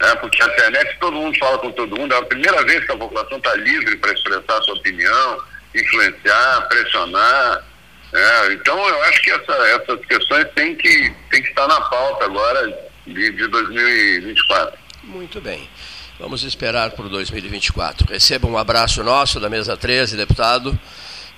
[0.00, 0.14] né?
[0.16, 2.96] Porque a internet todo mundo fala com todo mundo, é a primeira vez que a
[2.96, 5.42] população está livre para expressar sua opinião,
[5.74, 7.64] influenciar, pressionar.
[8.12, 8.52] Né?
[8.52, 12.85] Então eu acho que essa, essas questões têm que, têm que estar na pauta agora
[13.06, 14.78] de, de 2024.
[15.04, 15.68] Muito bem.
[16.18, 18.06] Vamos esperar por 2024.
[18.10, 20.78] Receba um abraço nosso da mesa 13, deputado,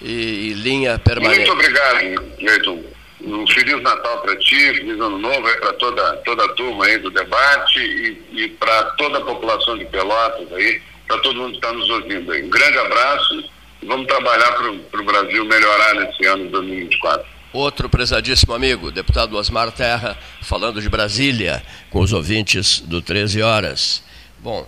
[0.01, 1.39] e, e linha permanente.
[1.41, 2.85] Muito obrigado, Leitão.
[3.21, 7.11] Um Feliz Natal para ti, Feliz Ano Novo para toda, toda a turma aí do
[7.11, 11.73] debate e, e para toda a população de Pelotas aí, para todo mundo que está
[11.73, 12.45] nos ouvindo aí.
[12.45, 13.45] Um grande abraço
[13.83, 17.38] e vamos trabalhar para o Brasil melhorar nesse ano de 2024.
[17.53, 24.03] Outro prezadíssimo amigo, deputado Osmar Terra, falando de Brasília, com os ouvintes do 13 Horas.
[24.39, 24.67] Bom,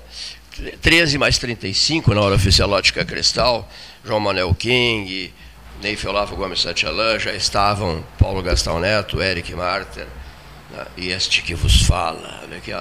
[0.80, 3.68] 13 mais 35 na hora oficial Ótica Cristal,
[4.02, 5.32] João Manuel King,
[5.82, 10.06] Ney Olavo Gomes Satialã, já estavam Paulo Gastão Neto, Eric Marter,
[10.70, 10.86] né?
[10.96, 12.40] e este que vos fala.
[12.56, 12.72] Aqui.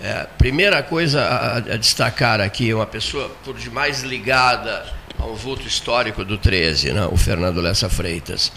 [0.00, 4.86] É, primeira coisa a, a, destacar aqui, uma pessoa por demais ligada
[5.18, 7.06] ao vulto histórico do 13, né?
[7.10, 8.50] o Fernando Lessa Freitas.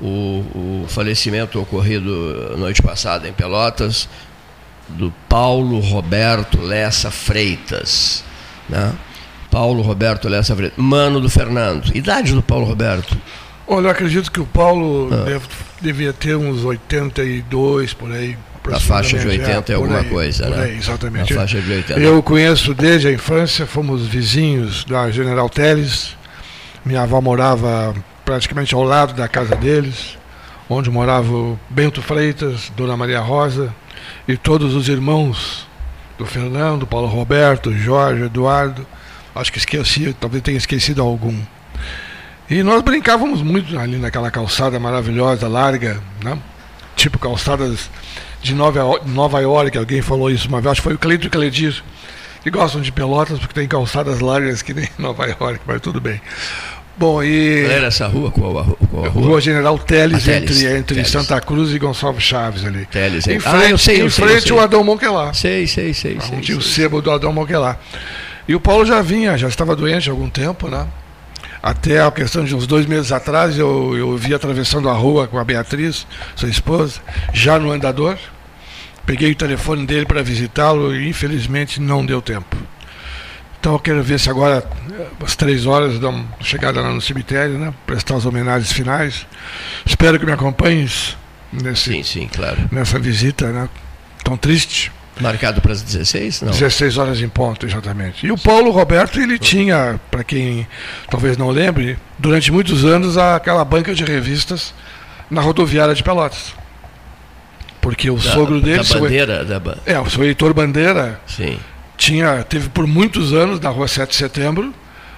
[0.00, 4.08] O, o falecimento ocorrido noite passada em Pelotas,
[4.88, 8.24] do Paulo Roberto Lessa Freitas.
[8.68, 8.92] Né?
[9.50, 11.90] Paulo Roberto Lessa Freitas, mano do Fernando.
[11.94, 13.16] Idade do Paulo Roberto?
[13.66, 15.24] Olha, eu acredito que o Paulo ah.
[15.24, 15.46] deve,
[15.80, 18.36] devia ter uns 82 por aí.
[18.66, 20.64] Na faixa de 80 é, é alguma aí, coisa, né?
[20.64, 21.32] Aí, exatamente.
[21.32, 22.00] Na faixa de 80.
[22.00, 26.16] Eu conheço desde a infância, fomos vizinhos da General Teles.
[26.84, 27.94] Minha avó morava
[28.28, 30.18] praticamente ao lado da casa deles,
[30.68, 33.74] onde morava o Bento Freitas, Dona Maria Rosa
[34.28, 35.66] e todos os irmãos
[36.18, 38.86] do Fernando, Paulo Roberto, Jorge, Eduardo.
[39.34, 41.34] Acho que esqueci, talvez tenha esquecido algum.
[42.50, 46.38] E nós brincávamos muito ali naquela calçada maravilhosa, larga, né?
[46.94, 47.88] tipo calçadas
[48.42, 51.82] de Nova, Nova York, alguém falou isso uma vez, acho que foi o Cleito Cledir,
[52.42, 56.20] que gostam de Pelotas porque tem calçadas largas que nem Nova York, mas tudo bem.
[56.98, 57.62] Bom, e.
[57.62, 58.30] Qual era essa rua?
[58.30, 59.26] Qual a, qual a rua?
[59.26, 61.10] Rua General Teles, Teles entre, entre Teles.
[61.10, 62.86] Santa Cruz e Gonçalves Chaves ali.
[62.86, 65.32] Teles, em frente, ah, eu sei, eu em frente sei, o Adão Monquelar.
[65.34, 66.18] Sei, sei, sei.
[66.20, 67.78] sei, sei o sebo do Adão Monquelar.
[68.48, 70.86] E o Paulo já vinha, já estava doente há algum tempo, né?
[71.62, 75.38] Até a questão de uns dois meses atrás, eu, eu vi atravessando a rua com
[75.38, 77.00] a Beatriz, sua esposa,
[77.32, 78.16] já no andador.
[79.04, 82.56] Peguei o telefone dele para visitá-lo e infelizmente não deu tempo.
[83.60, 84.64] Então eu quero ver se agora,
[85.24, 87.74] às três horas, dá uma chegada lá no cemitério, né?
[87.86, 89.26] Prestar as homenagens finais.
[89.84, 91.16] Espero que me acompanhes
[91.52, 92.56] nesse, sim, sim, claro.
[92.70, 93.68] nessa visita, né?
[94.22, 94.92] Tão triste.
[95.20, 96.42] Marcado para as 16?
[96.42, 96.52] Não.
[96.52, 98.24] 16 horas em ponto, exatamente.
[98.24, 100.66] E o Paulo Roberto, ele tinha, para quem
[101.10, 104.72] talvez não lembre, durante muitos anos aquela banca de revistas
[105.28, 106.54] na rodoviária de Pelotas.
[107.80, 108.82] Porque o da, sogro dele.
[108.84, 109.44] Da bandeira?
[109.44, 109.76] Da...
[109.86, 111.20] É, o seu Heitor Bandeira.
[111.26, 111.58] Sim.
[111.98, 114.72] Tinha, teve por muitos anos na rua 7 de setembro,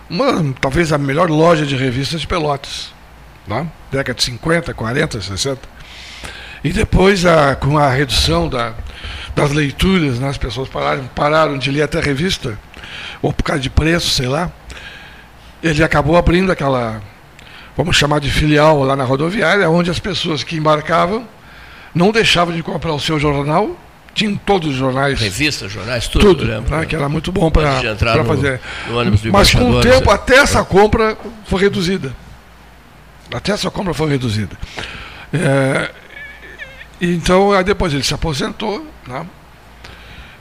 [0.08, 2.92] uma, talvez a melhor loja de revistas de Pelotas.
[3.46, 3.68] Né?
[3.92, 5.60] Década de 50, 40, 60.
[6.64, 8.72] E depois, a, com a redução da,
[9.36, 10.30] das leituras, né?
[10.30, 12.58] as pessoas pararam, pararam de ler até a revista,
[13.20, 14.50] ou por causa de preço, sei lá.
[15.62, 17.02] Ele acabou abrindo aquela,
[17.76, 21.28] vamos chamar de filial lá na rodoviária, onde as pessoas que embarcavam
[21.94, 23.78] não deixavam de comprar o seu jornal,
[24.14, 25.20] tinham todos os jornais.
[25.20, 26.34] Revistas, jornais, tudo.
[26.34, 26.86] tudo né?
[26.86, 27.80] Que era muito bom para
[28.24, 28.60] fazer.
[28.88, 32.14] No Mas com o tempo, até essa compra foi reduzida.
[33.32, 34.56] Até essa compra foi reduzida.
[35.32, 35.90] É,
[37.00, 38.86] então, aí depois ele se aposentou.
[39.06, 39.26] Né?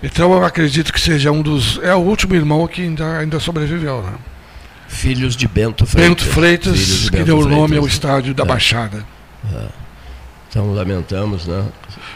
[0.02, 1.80] Então, eu acredito que seja um dos.
[1.84, 4.02] É o último irmão que ainda, ainda sobreviveu.
[4.02, 4.14] Né?
[4.88, 6.10] Filhos de Bento Freitas.
[6.10, 8.48] Bento Freitas, de que Bento deu o nome ao estádio da é.
[8.48, 9.06] Baixada.
[9.54, 9.79] É.
[10.50, 11.66] Então, lamentamos, né?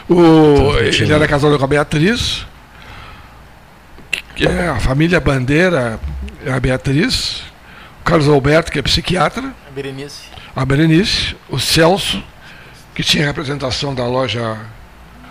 [0.08, 2.44] O, ele era casado com a Beatriz.
[4.34, 6.00] Que é a família Bandeira
[6.44, 7.42] é a Beatriz.
[8.00, 9.54] O Carlos Alberto, que é psiquiatra.
[9.68, 10.24] A Berenice.
[10.54, 11.36] A Berenice.
[11.48, 12.22] O Celso,
[12.94, 14.58] que tinha representação da loja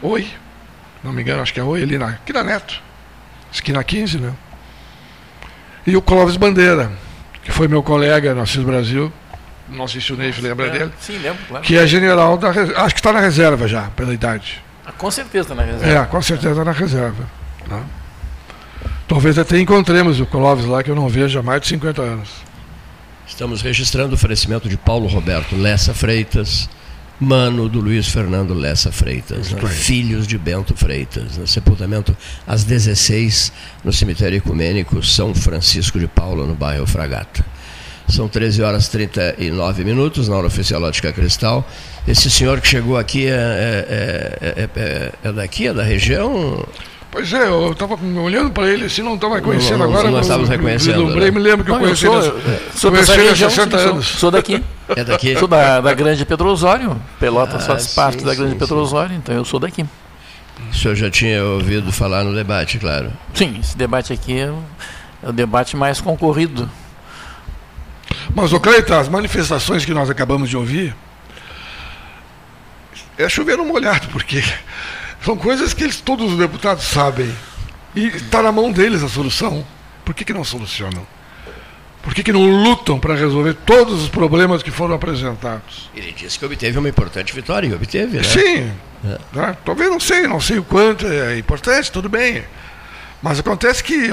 [0.02, 0.28] Oi,
[1.02, 2.82] não me engano, acho que é Oi, ali na, aqui na Neto,
[3.50, 4.34] esquina 15, né?
[5.88, 6.92] E o Clóvis Bandeira,
[7.42, 9.12] que foi meu colega no Assis Brasil,
[9.70, 10.92] não sei se o Neif lembra é, dele.
[11.00, 11.64] Sim, lembro, claro.
[11.64, 14.62] Que é general da acho que está na reserva já, pela idade.
[14.86, 16.02] Ah, com certeza na reserva.
[16.02, 17.24] É, com certeza na reserva.
[17.68, 17.84] Né?
[19.08, 22.30] Talvez até encontremos o Clóvis lá, que eu não vejo há mais de 50 anos.
[23.26, 26.70] Estamos registrando o oferecimento de Paulo Roberto Lessa Freitas,
[27.20, 29.68] mano do Luiz Fernando Lessa Freitas, né?
[29.68, 31.46] filhos de Bento Freitas, né?
[31.46, 37.46] sepultamento às 16 no cemitério ecumênico São Francisco de Paula, no bairro Fragata.
[38.08, 41.66] São 13 horas e 39 minutos na hora oficial Lógica Cristal.
[42.08, 46.66] Esse senhor que chegou aqui é, é, é, é daqui, é da região?
[47.14, 50.10] Pois é, eu estava olhando para ele assim, não estava reconhecendo não, não, agora.
[50.10, 51.06] Nós estávamos reconhecendo.
[51.06, 51.32] Lembrei, né?
[51.32, 52.22] me lembro que eu conheci ele.
[52.74, 54.08] Sou, conheci ele há 60 anos.
[54.08, 54.64] Sou, sou daqui.
[54.96, 55.38] É daqui?
[55.38, 57.00] Sou da, da Grande Pedro Osório.
[57.18, 59.86] Pelotas ah, faz sim, parte sim, da Grande sim, Pedro Osório, então eu sou daqui.
[60.70, 63.12] O senhor já tinha ouvido falar no debate, claro?
[63.34, 64.60] Sim, esse debate aqui é o,
[65.24, 66.70] é o debate mais concorrido.
[68.36, 70.96] Mas, o Cleiton, as manifestações que nós acabamos de ouvir
[73.18, 74.44] é chover no molhado, porque
[75.24, 77.34] são coisas que eles, todos os deputados sabem.
[77.96, 79.66] E está na mão deles a solução.
[80.04, 81.06] Por que, que não solucionam?
[82.02, 85.90] Por que, que não lutam para resolver todos os problemas que foram apresentados?
[85.96, 88.24] Ele disse que obteve uma importante vitória, e obteve, né?
[88.24, 88.72] Sim.
[89.06, 89.20] É.
[89.32, 89.58] Né?
[89.64, 92.44] Talvez não sei, não sei o quanto é importante, tudo bem.
[93.24, 94.12] Mas acontece que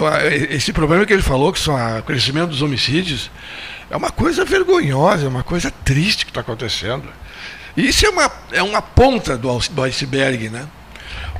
[0.51, 3.29] esse problema que ele falou, que são o crescimento dos homicídios,
[3.91, 7.09] é uma coisa vergonhosa, é uma coisa triste que está acontecendo.
[7.77, 10.65] E isso é uma, é uma ponta do, do iceberg, né?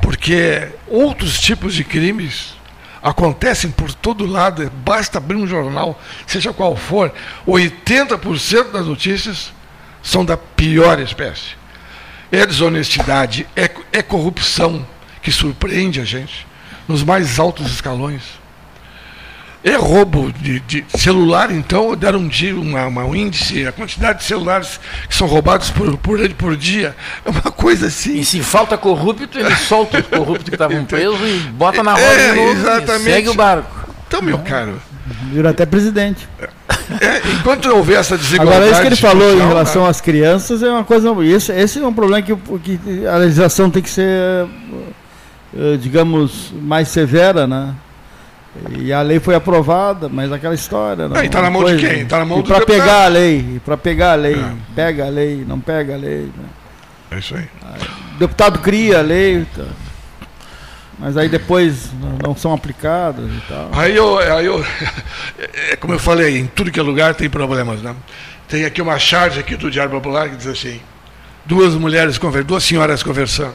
[0.03, 2.57] Porque outros tipos de crimes
[3.01, 7.13] acontecem por todo lado, basta abrir um jornal, seja qual for,
[7.47, 9.53] 80% das notícias
[10.03, 11.55] são da pior espécie.
[12.33, 14.85] É desonestidade, é, é corrupção
[15.23, 16.50] que surpreende a gente
[16.89, 18.41] nos mais altos escalões.
[19.63, 24.21] É roubo de, de, celular, então, deram um, dia, uma, uma, um índice, a quantidade
[24.21, 28.21] de celulares que são roubados por, por, por dia, é uma coisa assim.
[28.21, 32.05] E se falta corrupto, ele solta os corruptos que estavam presos e bota na roda
[32.07, 33.05] é, de novo exatamente.
[33.05, 33.91] segue o barco.
[34.09, 34.81] Então, meu caro.
[35.31, 36.27] Virou até presidente.
[37.01, 38.57] É, enquanto houver essa desigualdade.
[38.57, 39.91] Agora, isso que ele falou em relação né?
[39.91, 41.11] às crianças é uma coisa.
[41.25, 44.47] Esse, esse é um problema que, que a legislação tem que ser,
[45.81, 47.75] digamos, mais severa, né?
[48.79, 51.09] E a lei foi aprovada, mas aquela história.
[51.09, 52.03] Não, e está na mão coisa, de quem?
[52.03, 54.53] Está na mão do Para pegar a lei, para pegar a lei, é.
[54.75, 56.23] pega a lei, não pega a lei.
[56.37, 56.45] Né?
[57.13, 57.49] É isso aí.
[58.17, 59.65] O deputado cria a lei, tá.
[60.99, 61.91] mas aí depois
[62.25, 63.71] não são aplicadas e tal.
[63.73, 64.65] Aí eu, aí eu,
[65.71, 67.95] é como eu falei, em tudo que é lugar tem problemas, né?
[68.49, 70.81] Tem aqui uma charge aqui do Diário Popular que diz assim:
[71.45, 73.55] duas mulheres conversando, duas senhoras conversando.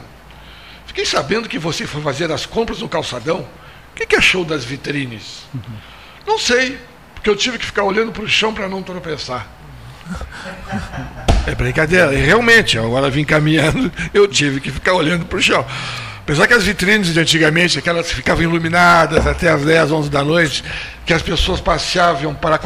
[0.96, 4.64] Fiquei sabendo que você foi fazer as compras no calçadão o que, que achou das
[4.64, 5.44] vitrines?
[5.54, 5.60] Uhum.
[6.26, 6.78] Não sei,
[7.12, 9.46] porque eu tive que ficar olhando para o chão para não tropeçar.
[11.46, 12.14] É brincadeira.
[12.14, 15.64] E realmente, agora vim caminhando, eu tive que ficar olhando para o chão.
[16.18, 20.64] Apesar que as vitrines de antigamente, aquelas ficavam iluminadas até as 10, 11 da noite,
[21.04, 22.58] que as pessoas passeavam para,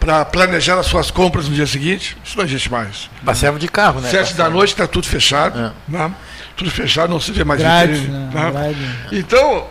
[0.00, 3.10] para planejar as suas compras no dia seguinte, isso não existe mais.
[3.24, 4.08] Passeavam de carro, né?
[4.08, 5.58] Sete da noite está tudo fechado.
[5.58, 5.72] É.
[5.88, 6.12] Né?
[6.56, 8.18] Tudo fechado, não se vê mais Grade, vitrine.
[8.34, 8.50] Né?
[8.52, 8.96] Né?
[9.12, 9.66] Então,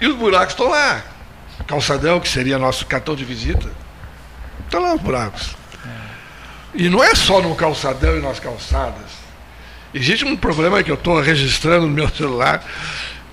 [0.00, 1.02] e os buracos estão lá.
[1.66, 3.68] Calçadão, que seria nosso cartão de visita,
[4.64, 5.56] estão lá os buracos.
[6.74, 9.18] E não é só no calçadão e nas calçadas.
[9.92, 12.62] Existe um problema que eu estou registrando no meu celular,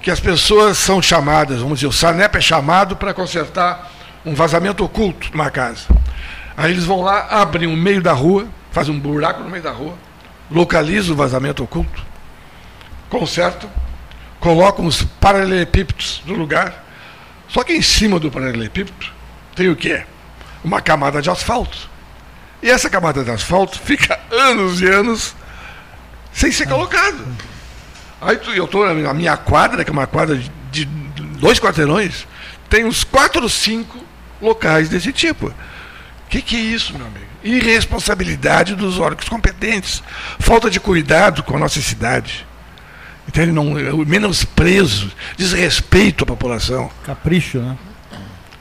[0.01, 3.91] que as pessoas são chamadas, vamos dizer, o SANEP é chamado para consertar
[4.25, 5.87] um vazamento oculto numa casa.
[6.55, 9.71] Aí eles vão lá, abrem o meio da rua, fazem um buraco no meio da
[9.71, 9.93] rua,
[10.49, 12.05] localizam o vazamento oculto,
[13.09, 13.69] consertam,
[14.39, 16.83] colocam os paralelepípedos no lugar.
[17.47, 19.11] Só que em cima do paralelepípedo
[19.55, 20.03] tem o quê?
[20.63, 21.89] Uma camada de asfalto.
[22.61, 25.35] E essa camada de asfalto fica anos e anos
[26.33, 27.25] sem ser colocado.
[28.21, 30.39] Aí eu estou na minha quadra, que é uma quadra
[30.71, 32.27] de dois quarteirões,
[32.69, 34.03] tem uns quatro ou cinco
[34.41, 35.47] locais desse tipo.
[35.47, 35.53] O
[36.29, 37.25] que, que é isso, meu amigo?
[37.43, 40.01] Irresponsabilidade dos órgãos competentes,
[40.39, 42.45] falta de cuidado com a nossa cidade.
[43.27, 43.51] Entende?
[43.51, 43.65] Não,
[44.05, 46.89] menosprezo, desrespeito à população.
[47.03, 47.77] Capricho, né?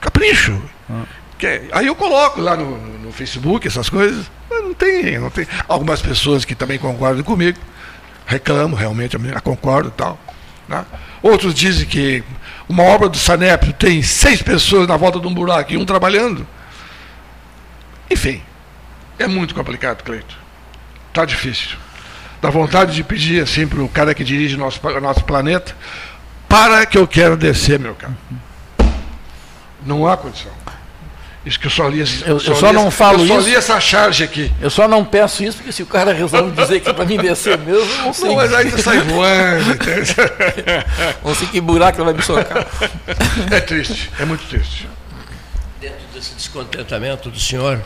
[0.01, 0.61] Capricho.
[0.91, 1.05] Ah.
[1.39, 4.31] Que, aí eu coloco lá no, no Facebook essas coisas.
[4.51, 5.47] Não tem, não tem.
[5.69, 7.59] Algumas pessoas que também concordam comigo,
[8.27, 10.19] reclamam realmente, eu concordo e tal.
[10.69, 10.85] Né?
[11.23, 12.25] Outros dizem que
[12.69, 16.47] uma obra do Sanep tem seis pessoas na volta de um buraco e um trabalhando.
[18.11, 18.43] Enfim,
[19.19, 20.37] é muito complicado, Cleito.
[21.11, 21.84] Está difícil
[22.45, 25.75] dá vontade de pedir assim para o cara que dirige nosso nosso planeta,
[26.47, 28.15] para que eu quero descer, meu caro.
[29.85, 30.53] Não há condição.
[31.45, 33.55] Isso que eu só li, eu, eu só, eu só não falo eu só li
[33.55, 34.53] essa charge aqui.
[34.61, 37.17] Eu só não peço isso porque se o cara resolve dizer que é para mim
[37.19, 38.29] descer mesmo, não sei.
[38.29, 39.79] Não, mas aí você sai voando.
[41.23, 42.67] não sei que buraco vai me socar.
[43.51, 44.89] É triste, é muito triste.
[45.81, 47.83] Dentro desse descontentamento do senhor,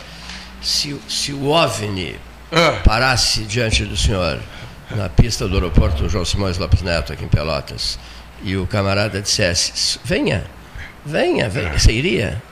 [0.60, 2.27] se, se o OVNI.
[2.84, 4.38] Parasse diante do senhor
[4.90, 7.98] na pista do aeroporto João Simões Lopes Neto, aqui em Pelotas,
[8.42, 10.44] e o camarada dissesse: venha,
[11.04, 12.42] venha, venha, você iria?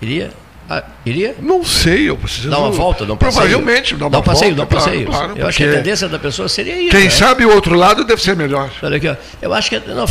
[0.00, 0.30] Iria?
[0.68, 1.36] Ah, iria?
[1.40, 2.50] Não sei, eu preciso.
[2.50, 3.42] Dar uma volta, não passeio.
[3.42, 4.74] Provavelmente, dar uma passeio, volta.
[4.74, 6.90] Dá um passeio, claro, claro, eu acho que a tendência da pessoa seria ir.
[6.90, 7.10] Quem né?
[7.10, 8.70] sabe o outro lado deve ser melhor.
[8.82, 9.14] Olha aqui, ó.
[9.40, 9.78] Eu acho que.
[9.78, 10.04] Não,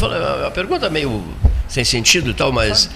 [0.47, 1.21] a pergunta é meio
[1.67, 2.89] sem sentido e tal, mas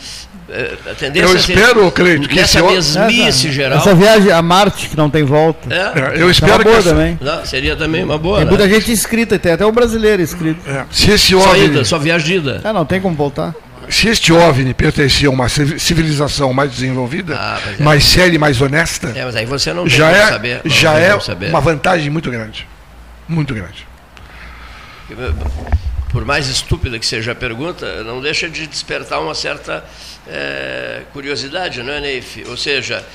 [0.50, 3.78] é, a tendência eu espero, Cleito, que nessa mesmice essa, geral.
[3.78, 5.74] Essa viagem a Marte que não tem volta.
[5.74, 7.18] É, é eu espero que essa, também.
[7.22, 8.38] Não, seria também uma boa.
[8.38, 8.52] Tem né?
[8.52, 10.60] muita gente inscrita, tem até um brasileiro inscrito.
[10.68, 10.86] É.
[10.92, 12.62] Se esse OVNI, só ida, só viagem ida.
[12.64, 13.54] É, não tem como voltar.
[13.90, 17.84] Se este OVNI pertencia a uma civilização mais desenvolvida, ah, é.
[17.84, 21.20] mais séria e mais honesta, é, mas aí você não já é, saber, já é
[21.20, 21.50] saber.
[21.50, 22.68] uma vantagem muito grande.
[23.28, 23.90] Muito grande
[26.10, 29.84] por mais estúpida que seja a pergunta, não deixa de despertar uma certa
[30.28, 32.44] é, curiosidade, não é, Neif?
[32.48, 33.06] Ou seja,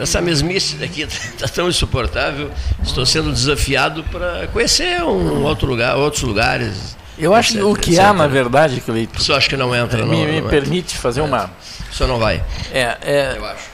[0.00, 2.50] essa mesmice daqui está tão insuportável,
[2.82, 6.96] estou sendo desafiado para conhecer um outro lugar, outros lugares.
[7.18, 9.20] Eu acho que o que há, na verdade, Cleito.
[9.20, 10.04] Isso acho que não entra.
[10.04, 11.24] Me, não, me permite fazer é.
[11.24, 11.50] uma.
[11.90, 12.42] Isso não vai.
[12.72, 13.70] É, é, Eu acho.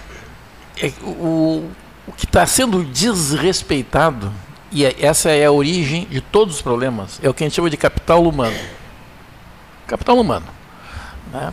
[0.82, 1.70] É, o,
[2.06, 4.32] o que está sendo desrespeitado
[4.70, 7.56] e é, essa é a origem de todos os problemas, é o que a gente
[7.56, 8.56] chama de capital humano.
[9.86, 10.46] Capital humano.
[11.32, 11.52] Né?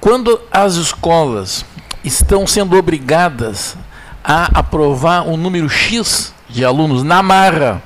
[0.00, 1.64] Quando as escolas
[2.02, 3.76] estão sendo obrigadas
[4.24, 7.82] a aprovar um número X de alunos na marra,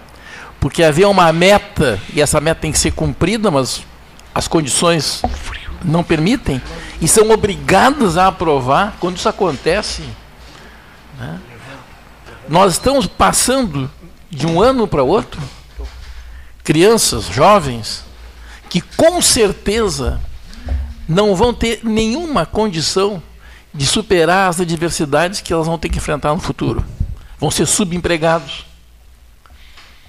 [0.61, 3.83] porque havia uma meta e essa meta tem que ser cumprida, mas
[4.35, 5.23] as condições
[5.83, 6.61] não permitem,
[7.01, 10.03] e são obrigadas a aprovar, quando isso acontece,
[11.19, 11.41] né,
[12.51, 13.89] nós estamos passando
[14.29, 15.41] de um ano para outro
[16.65, 18.05] crianças, jovens,
[18.69, 20.21] que com certeza
[21.09, 23.23] não vão ter nenhuma condição
[23.73, 26.85] de superar as adversidades que elas vão ter que enfrentar no futuro.
[27.39, 28.67] Vão ser subempregados,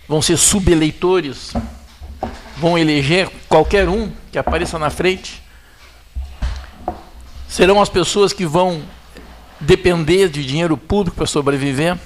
[0.08, 1.54] vão ser subeleitores,
[2.58, 5.44] vão eleger qualquer um que apareça na frente.
[7.48, 8.82] Serão as pessoas que vão
[9.60, 11.98] depender de dinheiro público para sobreviver.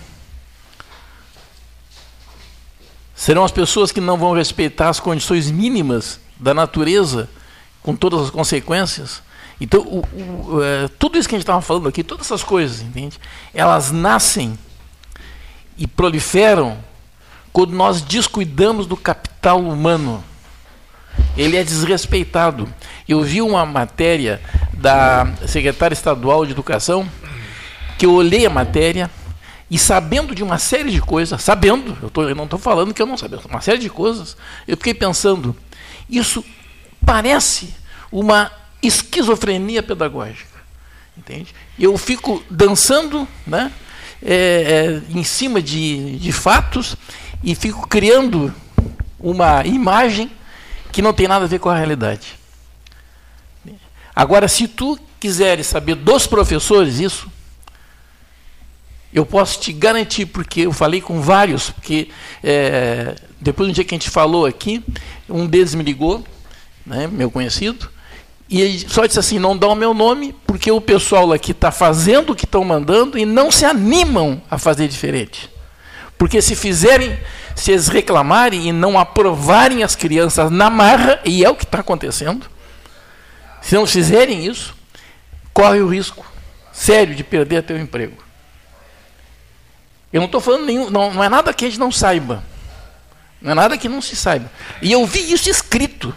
[3.26, 7.28] Serão as pessoas que não vão respeitar as condições mínimas da natureza,
[7.82, 9.24] com todas as consequências.
[9.60, 10.06] Então, o,
[10.54, 13.18] o, é, tudo isso que a gente estava falando aqui, todas essas coisas, entende?
[13.52, 14.56] Elas nascem
[15.76, 16.78] e proliferam
[17.52, 20.24] quando nós descuidamos do capital humano.
[21.36, 22.72] Ele é desrespeitado.
[23.10, 24.40] Eu vi uma matéria
[24.72, 27.10] da secretária estadual de Educação,
[27.98, 29.10] que eu olhei a matéria
[29.76, 33.02] e sabendo de uma série de coisas, sabendo, eu, tô, eu não estou falando que
[33.02, 35.54] eu não sabia, uma série de coisas, eu fiquei pensando,
[36.10, 36.42] isso
[37.06, 37.76] parece
[38.10, 38.50] uma
[38.82, 40.62] esquizofrenia pedagógica.
[41.18, 41.54] Entende?
[41.78, 43.70] Eu fico dançando né,
[44.24, 46.96] é, é, em cima de, de fatos
[47.44, 48.56] e fico criando
[49.20, 50.32] uma imagem
[50.90, 52.40] que não tem nada a ver com a realidade.
[54.16, 57.30] Agora, se tu quiseres saber dos professores isso,
[59.16, 62.10] eu posso te garantir, porque eu falei com vários, porque
[62.44, 64.84] é, depois do dia que a gente falou aqui,
[65.30, 66.22] um deles me ligou,
[66.86, 67.90] né, meu conhecido,
[68.50, 71.72] e ele só disse assim: não dá o meu nome, porque o pessoal aqui está
[71.72, 75.50] fazendo o que estão mandando e não se animam a fazer diferente.
[76.18, 77.18] Porque se fizerem,
[77.56, 81.80] se eles reclamarem e não aprovarem as crianças na marra, e é o que está
[81.80, 82.46] acontecendo,
[83.62, 84.76] se não fizerem isso,
[85.54, 86.26] corre o risco
[86.74, 88.25] sério de perder teu emprego.
[90.16, 92.42] Eu não estou falando nenhum, não, não é nada que a gente não saiba.
[93.42, 94.50] Não é nada que não se saiba.
[94.82, 96.16] E eu vi isso escrito.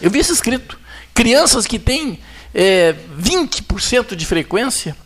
[0.00, 0.76] Eu vi isso escrito.
[1.14, 2.18] Crianças que têm
[2.52, 4.96] é, 20% de frequência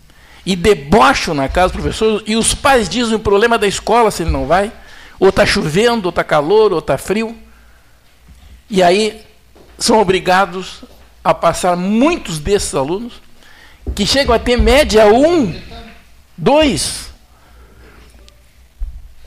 [0.47, 4.22] e debocham na casa do professor, e os pais dizem o problema da escola se
[4.22, 4.72] ele não vai,
[5.20, 7.37] ou está chovendo, ou está calor, ou está frio.
[8.70, 9.20] E aí
[9.78, 10.84] são obrigados
[11.22, 13.20] a passar muitos desses alunos,
[13.95, 15.61] que chegam a ter média 1,
[16.39, 17.16] 2,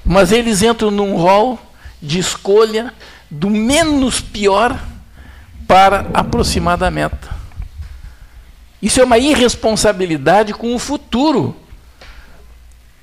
[0.09, 1.59] mas eles entram num rol
[2.01, 2.91] de escolha
[3.29, 4.75] do menos pior
[5.67, 7.29] para aproximar da meta.
[8.81, 11.55] Isso é uma irresponsabilidade com o futuro.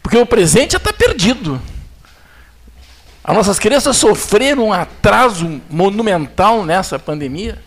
[0.03, 1.63] Porque o presente já está perdido.
[3.23, 7.63] As nossas crianças sofreram um atraso monumental nessa pandemia.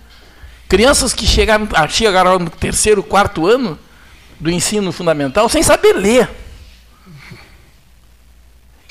[0.68, 3.80] Crianças que chegaram, ah, chegaram no terceiro, quarto ano
[4.38, 6.30] do ensino fundamental sem saber ler.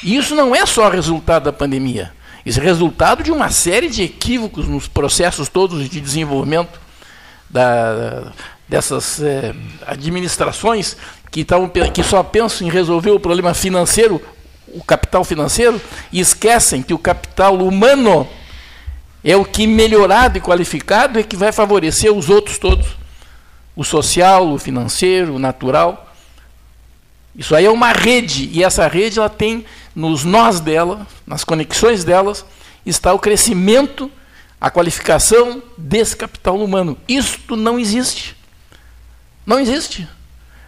[0.02, 2.12] E isso não é só resultado da pandemia.
[2.46, 6.80] Isso é resultado de uma série de equívocos nos processos todos de desenvolvimento
[7.50, 8.32] da,
[8.68, 9.54] dessas é,
[9.86, 10.96] administrações
[11.30, 14.20] que, tavam, que só pensam em resolver o problema financeiro,
[14.68, 15.80] o capital financeiro,
[16.12, 18.26] e esquecem que o capital humano
[19.24, 22.86] é o que melhorado e qualificado é que vai favorecer os outros todos.
[23.74, 26.07] O social, o financeiro, o natural.
[27.38, 29.64] Isso aí é uma rede, e essa rede ela tem
[29.94, 32.44] nos nós dela, nas conexões delas,
[32.84, 34.10] está o crescimento,
[34.60, 36.98] a qualificação desse capital humano.
[37.06, 38.36] Isto não existe.
[39.46, 40.08] Não existe.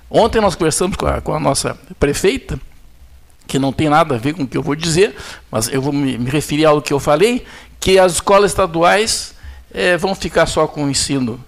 [0.09, 2.59] Ontem nós conversamos com a, com a nossa prefeita,
[3.49, 5.16] que não tem nada a ver com o que eu vou dizer,
[5.51, 7.45] mas eu vou me, me referir ao que eu falei,
[7.81, 9.35] que as escolas estaduais
[9.75, 11.45] é, vão ficar só com o ensino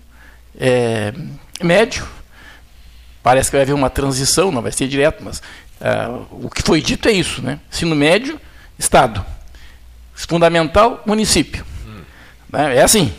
[0.59, 1.14] é,
[1.62, 2.07] médio.
[3.23, 5.41] Parece que vai haver uma transição, não vai ser direto, mas
[5.83, 7.59] Uh, o que foi dito é isso, né?
[7.68, 8.41] Ensino médio,
[8.79, 9.27] Estado.
[10.14, 11.66] Fundamental, município.
[11.85, 12.03] Hum.
[12.57, 13.12] É assim.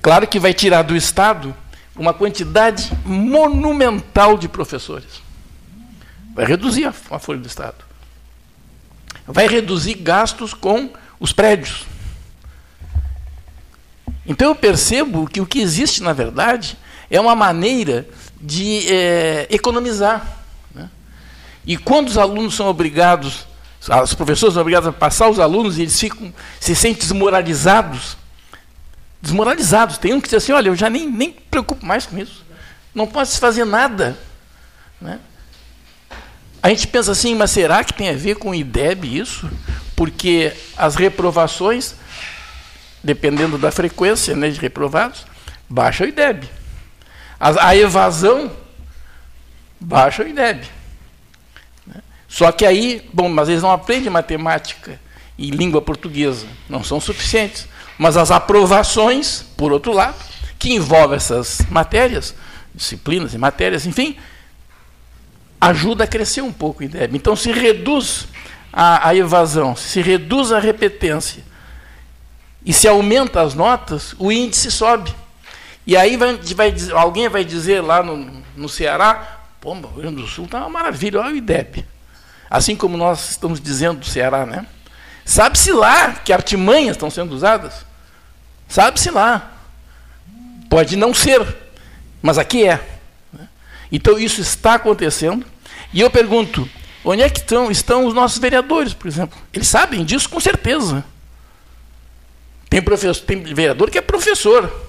[0.00, 1.54] Claro que vai tirar do Estado
[1.94, 5.20] uma quantidade monumental de professores.
[6.34, 7.84] Vai reduzir a folha do Estado.
[9.26, 10.90] Vai reduzir gastos com
[11.20, 11.84] os prédios.
[14.24, 16.78] Então eu percebo que o que existe, na verdade,
[17.10, 18.06] é uma maneira
[18.40, 20.36] de é, economizar.
[21.66, 23.44] E quando os alunos são obrigados,
[24.04, 28.16] os professores são obrigados a passar os alunos e eles ficam, se sentem desmoralizados.
[29.20, 29.98] Desmoralizados.
[29.98, 32.44] Tem um que diz assim, olha, eu já nem, nem preocupo mais com isso.
[32.94, 34.16] Não posso fazer nada.
[35.00, 35.18] Né?
[36.62, 39.50] A gente pensa assim, mas será que tem a ver com o IDEB isso?
[39.96, 41.96] Porque as reprovações,
[43.02, 45.26] dependendo da frequência né, de reprovados,
[45.68, 46.48] baixa o IDEB.
[47.38, 48.50] A, a evasão
[49.80, 50.66] baixa o IDEB.
[51.86, 52.02] Né?
[52.28, 54.98] Só que aí, bom, mas eles não aprendem matemática
[55.38, 57.66] e língua portuguesa, não são suficientes.
[57.98, 60.16] Mas as aprovações, por outro lado,
[60.58, 62.34] que envolvem essas matérias,
[62.74, 64.16] disciplinas e matérias, enfim,
[65.60, 67.16] ajuda a crescer um pouco o IDEB.
[67.16, 68.26] Então se reduz
[68.72, 71.42] a, a evasão, se reduz a repetência
[72.64, 75.14] e se aumenta as notas, o índice sobe.
[75.86, 80.22] E aí vai, vai, alguém vai dizer lá no, no Ceará, pô, o Rio Grande
[80.22, 81.86] do Sul está uma maravilha, olha o IDEB.
[82.50, 84.66] Assim como nós estamos dizendo do Ceará, né?
[85.24, 87.84] Sabe-se lá que artimanhas estão sendo usadas?
[88.68, 89.52] Sabe-se lá.
[90.68, 91.44] Pode não ser,
[92.20, 92.80] mas aqui é.
[93.90, 95.46] Então isso está acontecendo.
[95.92, 96.68] E eu pergunto,
[97.04, 99.38] onde é que estão, estão os nossos vereadores, por exemplo?
[99.52, 101.04] Eles sabem disso com certeza.
[102.68, 104.85] Tem, professor, tem vereador que é professor.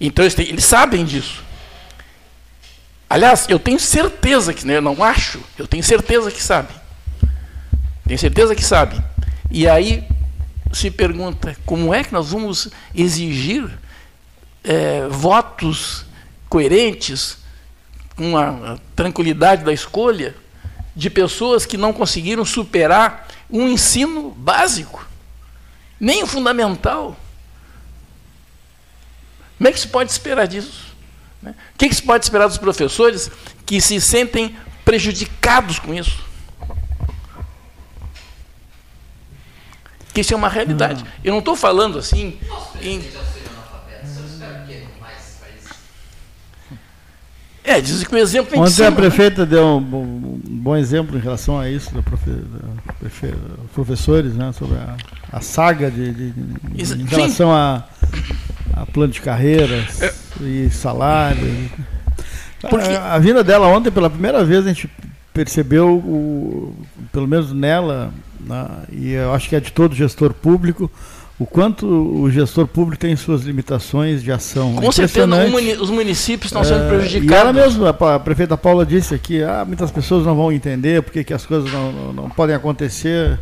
[0.00, 1.42] Então eles, têm, eles sabem disso.
[3.08, 6.74] Aliás, eu tenho certeza que, né, eu não acho, eu tenho certeza que sabem.
[8.06, 9.02] Tenho certeza que sabem.
[9.50, 10.04] E aí
[10.72, 13.70] se pergunta como é que nós vamos exigir
[14.64, 16.04] é, votos
[16.48, 17.38] coerentes,
[18.16, 20.34] com a tranquilidade da escolha,
[20.94, 25.06] de pessoas que não conseguiram superar um ensino básico,
[25.98, 27.16] nem o fundamental.
[29.64, 30.94] Como é que se pode esperar disso?
[31.40, 31.54] Né?
[31.74, 33.30] O que, que se pode esperar dos professores
[33.64, 34.54] que se sentem
[34.84, 36.22] prejudicados com isso?
[40.12, 41.02] Que isso é uma realidade.
[41.24, 42.38] Eu não estou falando assim
[42.82, 43.02] em.
[47.64, 48.96] É, diz que o exemplo é Ontem cima, a né?
[48.96, 49.46] prefeita né?
[49.52, 53.08] deu um bom, um bom, exemplo em relação a isso, da profe, da
[53.72, 54.96] professores, né, sobre a,
[55.32, 57.84] a saga de, de, de em relação a,
[58.74, 60.14] a, plano de carreiras é.
[60.42, 61.70] e salário.
[62.68, 62.86] Porque...
[62.86, 64.90] A, a, vinda dela ontem, pela primeira vez, a gente
[65.32, 66.76] percebeu, o,
[67.12, 70.90] pelo menos nela, né, e eu acho que é de todo gestor público,
[71.38, 74.74] o quanto o gestor público tem suas limitações de ação.
[74.76, 75.26] Com certeza,
[75.80, 77.30] os municípios estão sendo é, prejudicados.
[77.30, 81.24] E ela mesma, a prefeita Paula disse aqui, ah, muitas pessoas não vão entender porque
[81.24, 83.38] que as coisas não, não, não podem acontecer.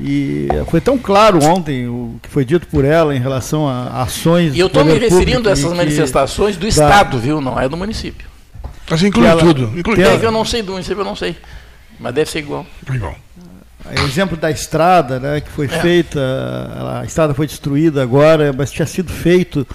[0.00, 4.54] E foi tão claro ontem o que foi dito por ela em relação a ações.
[4.54, 7.40] E eu estou me referindo a essas manifestações do Estado, viu?
[7.40, 8.26] Não é do município.
[8.88, 9.78] Mas inclui ela, tudo.
[9.78, 10.00] Inclui.
[10.02, 11.36] É que eu não sei do município, eu não sei.
[11.98, 12.64] Mas deve ser igual.
[12.90, 13.16] Igual.
[14.04, 15.68] Exemplo da estrada, né, que foi é.
[15.68, 16.20] feita,
[17.00, 19.66] a estrada foi destruída agora, mas tinha sido feito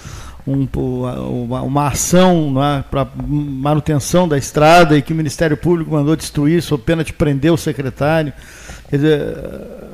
[0.46, 6.16] um, uma, uma, ação né, para manutenção da estrada e que o Ministério Público mandou
[6.16, 8.32] destruir sob pena de prender o secretário.
[8.90, 9.36] Quer dizer,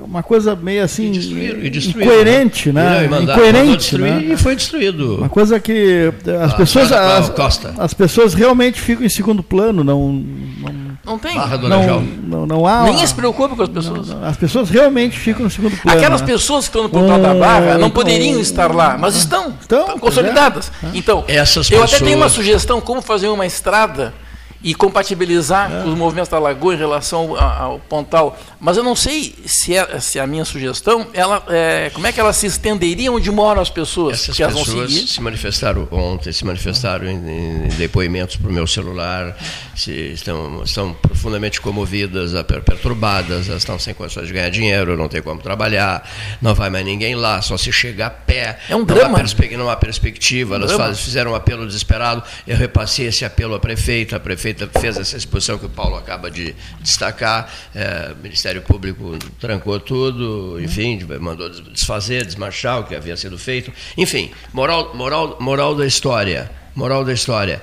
[0.08, 1.08] uma coisa meio assim.
[1.08, 3.06] E destruíram, e destruíram, incoerente, né?
[3.06, 3.22] né?
[3.22, 3.98] incoerente.
[3.98, 4.24] Né?
[4.32, 5.16] E foi destruído.
[5.16, 6.10] Uma coisa que
[6.42, 6.90] as ah, pessoas.
[6.90, 10.10] As, as, pessoas realmente ficam em segundo plano, não.
[10.10, 11.36] Não, não tem.
[11.36, 12.84] Não, não, não, há.
[12.84, 14.08] Ninguém se preocupa com as pessoas.
[14.08, 15.98] Não, as pessoas realmente ficam no segundo plano.
[15.98, 16.26] Aquelas né?
[16.26, 19.54] pessoas que estão no portal um, da barra não poderiam estar lá, mas estão.
[19.60, 20.72] Estão, estão consolidadas.
[20.82, 20.88] É.
[20.94, 21.94] Então, Essas eu pessoas...
[21.94, 24.14] até tenho uma sugestão como fazer uma estrada
[24.62, 25.84] e compatibilizar é.
[25.84, 28.36] os movimentos da Lagoa em relação ao, ao, Pontal.
[28.60, 32.18] Mas eu não sei se, é, se a minha sugestão, ela, é, como é que
[32.18, 34.14] ela se estenderia onde moram as pessoas?
[34.14, 39.36] Essas que pessoas se manifestaram ontem, se manifestaram em, em depoimentos para o meu celular,
[39.76, 42.32] se estão, estão profundamente comovidas,
[42.64, 46.08] perturbadas, elas estão sem condições de ganhar dinheiro, não tem como trabalhar,
[46.42, 48.58] não vai mais ninguém lá, só se chega a pé.
[48.68, 49.18] É um drama.
[49.18, 53.54] Há não há perspectiva, elas um fazem, fizeram um apelo desesperado, eu repassei esse apelo
[53.54, 58.26] à prefeita, a prefeita fez essa exposição que o Paulo acaba de destacar, é, o
[58.48, 63.70] Ministério Público trancou tudo, enfim, mandou desfazer, desmarchar o que havia sido feito.
[63.96, 66.50] Enfim, moral, moral, moral da história.
[66.74, 67.60] Moral da história.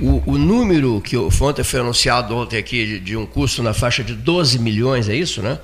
[0.00, 4.04] O, o número que ontem foi anunciado ontem aqui de, de um custo na faixa
[4.04, 5.58] de 12 milhões, é isso, né?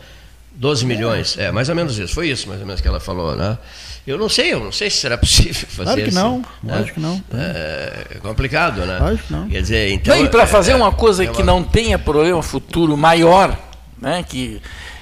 [0.54, 2.14] 12 milhões, é, mais ou menos isso.
[2.14, 3.58] Foi isso, mais ou menos, que ela falou, né?
[4.06, 6.78] Eu não sei, eu não sei se será possível fazer claro que assim, não, né?
[6.78, 7.22] lógico que não.
[7.34, 8.98] É complicado, né?
[8.98, 9.48] Lógico que não.
[9.48, 10.16] Quer dizer, então...
[10.16, 11.34] Não, e para fazer é, uma coisa é uma...
[11.34, 13.65] que não tenha problema futuro maior,
[14.00, 14.60] né, que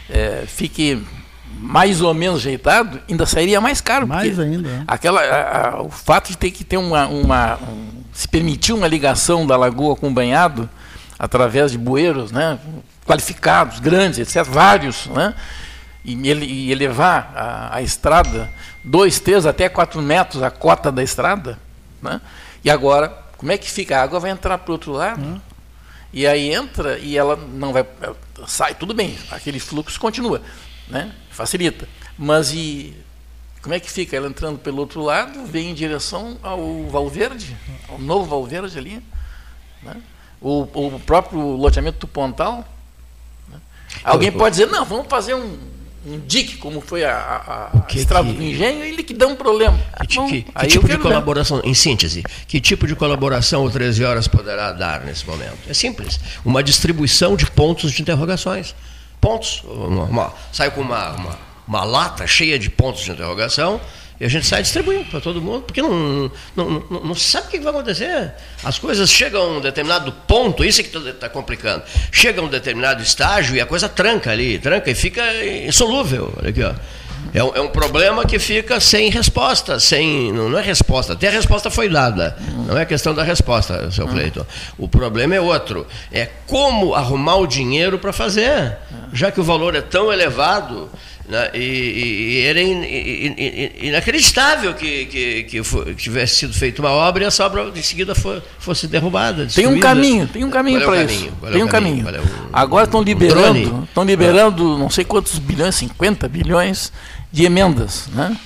[0.08, 1.02] é, fique
[1.58, 4.06] mais ou menos ajeitado, ainda sairia mais caro.
[4.06, 4.68] Mais ainda.
[4.68, 4.82] É.
[4.86, 8.88] Aquela, a, a, o fato de ter que ter uma, uma um, se permitir uma
[8.88, 10.68] ligação da lagoa com o banhado,
[11.18, 12.58] através de bueiros né,
[13.06, 15.34] qualificados, grandes, etc., vários, né,
[16.04, 18.50] e, ele, e elevar a, a, estrada
[18.82, 21.58] dois, três, até quatro metros a cota da estrada.
[22.02, 22.20] Né,
[22.64, 23.98] e agora, como é que fica?
[23.98, 25.22] A água vai entrar para o outro lado.
[25.22, 25.40] Uhum.
[26.14, 27.84] E aí entra e ela não vai.
[28.46, 30.40] Sai, tudo bem, aquele fluxo continua,
[30.86, 31.12] né?
[31.28, 31.88] facilita.
[32.16, 32.94] Mas e
[33.60, 34.16] como é que fica?
[34.16, 37.56] Ela entrando pelo outro lado, vem em direção ao Valverde,
[37.88, 39.02] ao novo Valverde ali.
[39.82, 40.00] Né?
[40.40, 42.64] O, o próprio loteamento do Pontal.
[43.48, 43.58] Né?
[44.04, 45.58] Alguém pode dizer, não, vamos fazer um,
[46.06, 49.34] um dique, como foi a, a, a estrada que, do engenho, ele que dá um
[49.34, 49.78] problema.
[50.06, 51.68] Que, Bom, que, que tipo de colaboração, ver.
[51.68, 55.58] em síntese, que tipo de colaboração o 13 Horas poderá dar nesse momento?
[55.68, 58.74] É simples, uma distribuição de pontos de interrogações.
[59.20, 63.80] Pontos, uma, uma, sai com uma, uma, uma lata cheia de pontos de interrogação,
[64.20, 67.50] e a gente sai distribuindo para todo mundo, porque não, não, não, não sabe o
[67.50, 68.32] que vai acontecer.
[68.62, 71.82] As coisas chegam a um determinado ponto, isso é que está complicando.
[72.12, 75.22] Chega a um determinado estágio e a coisa tranca ali, tranca e fica
[75.66, 76.32] insolúvel.
[76.38, 76.74] Olha aqui, ó.
[77.32, 80.32] É um, é um, problema que fica sem resposta, sem.
[80.32, 82.36] Não, não, é resposta, até a resposta foi dada.
[82.66, 84.46] Não é questão da resposta, seu Cleiton.
[84.78, 85.84] O problema é outro.
[86.12, 88.76] É como arrumar o dinheiro para fazer.
[89.12, 90.88] Já que o valor é tão elevado,
[91.28, 91.50] né?
[91.54, 96.90] E, e, e, era in, in, inacreditável que, que, que, que, tivesse sido feita uma
[96.90, 99.46] obra e essa obra em seguida for, fosse derrubada.
[99.46, 101.32] Tem um caminho, tem um caminho para isso.
[101.50, 102.04] tem um caminho.
[102.04, 102.08] caminho.
[102.08, 102.20] É
[102.52, 106.92] Agora estão liberando, estão liberando não sei quantos bilhões, 50 bilhões
[107.32, 108.36] de emendas, né?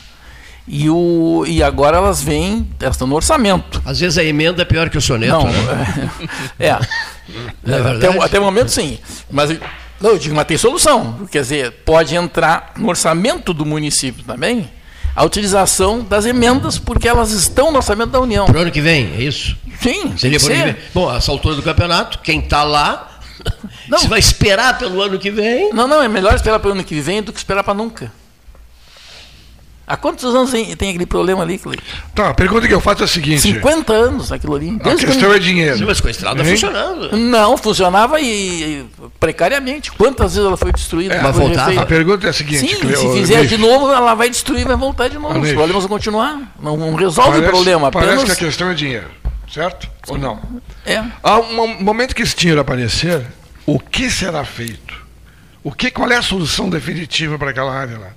[0.70, 3.82] E, o, e agora elas vêm, elas estão no orçamento.
[3.86, 5.32] Às vezes a emenda é pior que o soneto.
[5.32, 6.10] Não, né?
[6.60, 6.66] é.
[6.66, 6.76] é,
[7.66, 8.98] é até, até o momento sim.
[9.30, 9.50] Mas
[10.00, 11.26] não, eu digo, mas tem solução.
[11.30, 14.70] Quer dizer, pode entrar no orçamento do município também
[15.14, 18.46] a utilização das emendas, porque elas estão no orçamento da União.
[18.46, 19.56] Para o ano que vem, é isso?
[19.80, 20.16] Sim.
[20.16, 23.20] Seria por ano Bom, essa altura do campeonato, quem está lá,
[23.88, 23.98] não.
[23.98, 25.72] você vai esperar pelo ano que vem.
[25.72, 28.12] Não, não, é melhor esperar pelo ano que vem do que esperar para nunca.
[29.88, 31.82] Há quantos anos tem, aquele problema ali, Cleiton?
[32.14, 34.78] Tá, a pergunta que eu faço é a seguinte: 50 anos aquilo ali.
[34.84, 35.78] A questão é dinheiro.
[35.78, 36.50] Sim, mas com a estrada hein?
[36.50, 37.16] funcionando.
[37.16, 38.86] Não, funcionava e, e,
[39.18, 39.90] precariamente.
[39.92, 41.14] Quantas vezes ela foi destruída?
[41.14, 41.78] É, voltar.
[41.78, 45.08] A pergunta é a seguinte: Sim, se fizer de novo, ela vai destruir vai voltar
[45.08, 45.40] de novo.
[45.40, 46.38] Os problemas vão continuar.
[46.60, 47.88] Não, não resolve parece, o problema.
[47.88, 48.06] Apenas...
[48.08, 49.08] Parece que a questão é dinheiro,
[49.50, 49.88] certo?
[50.04, 50.12] Sim.
[50.12, 50.40] Ou não?
[50.84, 51.02] É.
[51.22, 53.24] Há um momento que esse dinheiro aparecer,
[53.64, 55.08] o que será feito?
[55.64, 58.10] O que, qual é a solução definitiva para aquela área lá?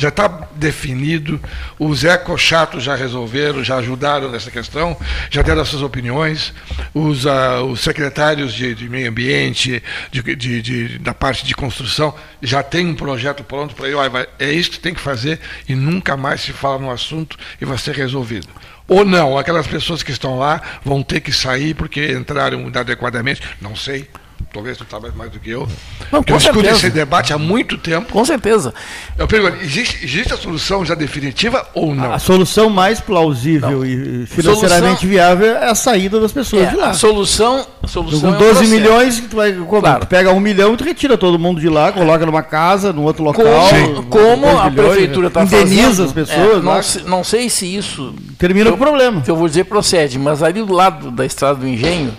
[0.00, 1.38] Já está definido,
[1.78, 4.96] os ecochatos já resolveram, já ajudaram nessa questão,
[5.30, 6.54] já deram as suas opiniões,
[6.94, 12.14] os, uh, os secretários de, de, meio ambiente, de, de, de, da parte de construção,
[12.40, 13.98] já tem um projeto pronto para ele,
[14.38, 15.38] é isso que tem que fazer
[15.68, 18.48] e nunca mais se fala no assunto e vai ser resolvido.
[18.88, 23.76] Ou não, aquelas pessoas que estão lá vão ter que sair porque entraram inadequadamente, não
[23.76, 24.08] sei
[24.52, 25.66] talvez tu saiba mais do que eu.
[26.10, 28.12] Não, eu escuto esse debate há muito tempo.
[28.12, 28.74] Com certeza.
[29.16, 32.12] Eu pergunto, existe, existe a solução já definitiva ou não?
[32.12, 33.84] A solução mais plausível não.
[33.84, 35.08] e financeiramente solução...
[35.08, 36.90] viável é a saída das pessoas é, de lá.
[36.90, 40.00] A solução, a solução Com 12 é um milhões, tu, vai, claro.
[40.00, 43.02] tu pega um milhão e tu retira todo mundo de lá, coloca numa casa, num
[43.02, 43.44] outro local.
[43.44, 45.72] Como, como a prefeitura está fazendo.
[45.72, 46.58] Indeniza as pessoas.
[46.58, 48.14] É, não, sei, não, sei se isso...
[48.38, 49.20] Termina com o problema.
[49.20, 52.16] Que eu vou dizer procede, mas ali do lado da estrada do engenho,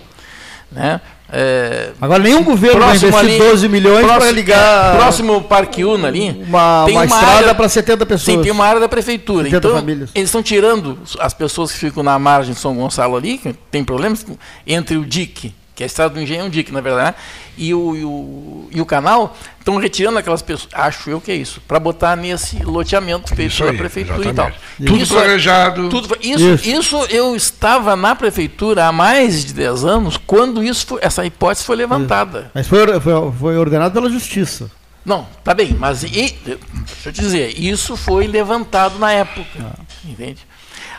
[0.71, 1.01] né,
[1.31, 4.97] é, Agora nenhum governo vai investir ali, 12 milhões para ligar.
[4.97, 6.29] Próximo Parque Una ali.
[6.45, 8.37] Uma, tem uma, uma estrada para 70 pessoas.
[8.37, 9.47] Sim, tem uma área da prefeitura.
[9.47, 10.09] Então, famílias.
[10.13, 13.83] eles estão tirando as pessoas que ficam na margem de São Gonçalo ali, que tem
[13.83, 14.25] problemas,
[14.67, 17.15] entre o DIC que é a estrada do engenho é um DIC, na verdade,
[17.57, 21.35] e o, e o, e o canal, estão retirando aquelas pessoas, acho eu que é
[21.35, 24.57] isso, para botar nesse loteamento feito pela prefeitura exatamente.
[24.79, 24.87] e tal.
[24.87, 25.89] Tudo isso, é planejado.
[25.89, 26.69] Tudo, isso, isso.
[26.69, 31.65] isso eu estava na prefeitura há mais de 10 anos, quando isso foi, essa hipótese
[31.65, 32.51] foi levantada.
[32.53, 34.69] Mas foi, foi, foi ordenado pela justiça.
[35.03, 36.59] Não, tá bem, mas e, deixa
[37.07, 39.79] eu te dizer, isso foi levantado na época, ah.
[40.05, 40.45] entende?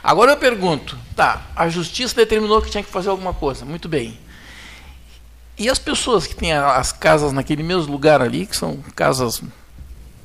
[0.03, 4.19] Agora eu pergunto, tá, a justiça determinou que tinha que fazer alguma coisa, muito bem.
[5.59, 9.43] E as pessoas que têm as casas naquele mesmo lugar ali, que são casas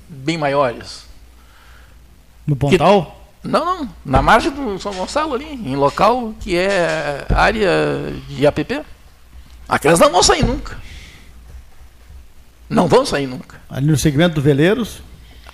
[0.08, 1.06] bem maiores.
[2.46, 3.22] No Pontal?
[3.42, 3.90] Que, não, não.
[4.06, 7.70] Na margem do São Gonçalo ali, em local que é área
[8.30, 8.82] de APP.
[9.68, 10.78] Aquelas não vão sair nunca.
[12.70, 13.62] Não vão sair nunca.
[13.70, 15.02] Ali no segmento do Veleiros?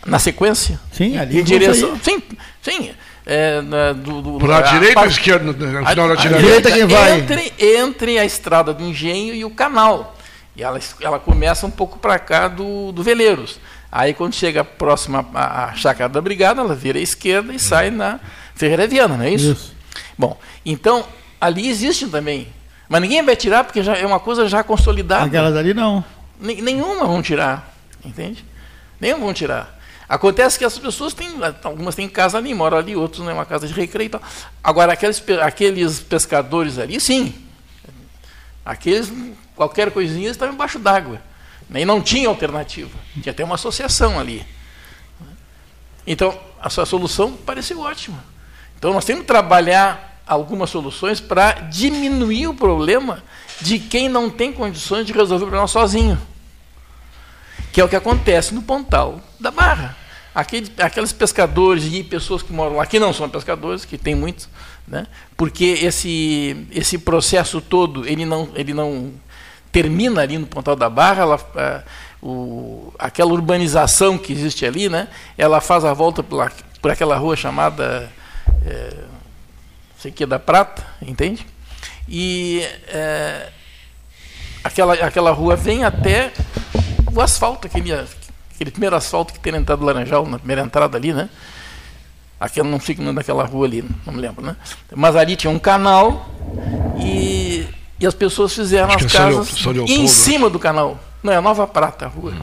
[0.06, 0.80] Na sequência?
[0.92, 1.40] Sim, ali.
[1.40, 1.98] Em direção.
[2.02, 2.22] Sim,
[2.62, 2.92] sim.
[3.26, 5.46] É, na, do, do, Por a, direita ou esquerda?
[5.46, 6.42] No final da direita?
[6.42, 7.20] direita quem vai?
[7.20, 10.16] Entre, entre a estrada do engenho e o canal.
[10.56, 13.60] E ela, ela começa um pouco para cá do, do Veleiros.
[13.92, 18.20] Aí quando chega próxima à chácara da brigada, ela vira à esquerda e sai na
[18.56, 19.52] Ferreira Viana, não é isso?
[19.52, 19.76] Isso.
[20.18, 21.06] Bom, então
[21.40, 22.48] ali existem também
[22.90, 25.26] Mas ninguém vai tirar porque já é uma coisa já consolidada.
[25.26, 26.04] Aquelas ali não.
[26.40, 28.44] Nenhuma vão tirar, entende?
[29.00, 29.80] Nenhuma vão tirar.
[30.08, 31.30] Acontece que as pessoas têm,
[31.64, 34.22] algumas têm casa ali, moram ali, outros é uma casa de recreio e tal.
[34.64, 37.34] Agora, aqueles, aqueles pescadores ali, sim.
[38.66, 39.12] Aqueles,
[39.56, 41.22] qualquer coisinha, estavam embaixo d'água.
[41.74, 42.92] E não tinha alternativa.
[43.22, 44.46] Tinha até uma associação ali.
[46.06, 48.24] Então, a sua solução pareceu ótima.
[48.78, 53.24] Então, nós temos que trabalhar algumas soluções para diminuir o problema
[53.62, 56.20] de quem não tem condições de resolver o problema sozinho.
[57.74, 59.98] Que é o que acontece no Pontal da Barra.
[60.34, 64.48] Aquele, aqueles pescadores e pessoas que moram lá, que não são pescadores, que tem muitos,
[64.88, 65.06] né?
[65.36, 69.12] porque esse, esse processo todo ele não, ele não
[69.72, 71.84] termina ali no Pontal da Barra, ela, a,
[72.20, 75.08] o, aquela urbanização que existe ali, né?
[75.38, 76.52] ela faz a volta por,
[76.82, 78.12] por aquela rua chamada
[78.66, 79.04] é,
[80.04, 81.46] sei que é da Prata, entende?
[82.10, 83.50] E é,
[84.64, 86.34] aquela, aquela rua vem até
[87.12, 90.98] o asfalto, aquele, aquele primeiro asfalto que tem na entrada do Laranjal, na primeira entrada
[90.98, 91.30] ali, né?
[92.40, 94.56] Aquela não fica naquela rua ali, não me lembro, né?
[94.94, 96.30] Mas ali tinha um canal
[97.00, 97.66] e,
[98.00, 101.00] e as pessoas fizeram Acho as é casas em cima do canal.
[101.24, 102.34] Não, é Nova Prata a rua.
[102.34, 102.42] Hum.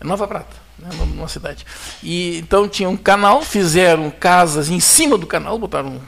[0.00, 1.66] É Nova Prata, né, numa cidade.
[2.02, 6.00] E então tinha um canal, fizeram casas em cima do canal, botaram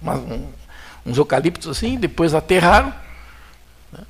[0.00, 0.46] uma, um,
[1.04, 2.92] uns eucaliptos assim, depois aterraram.
[3.92, 4.00] Né?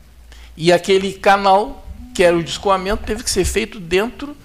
[0.56, 1.86] E aquele canal,
[2.18, 4.36] que era o escoamento, teve que ser feito dentro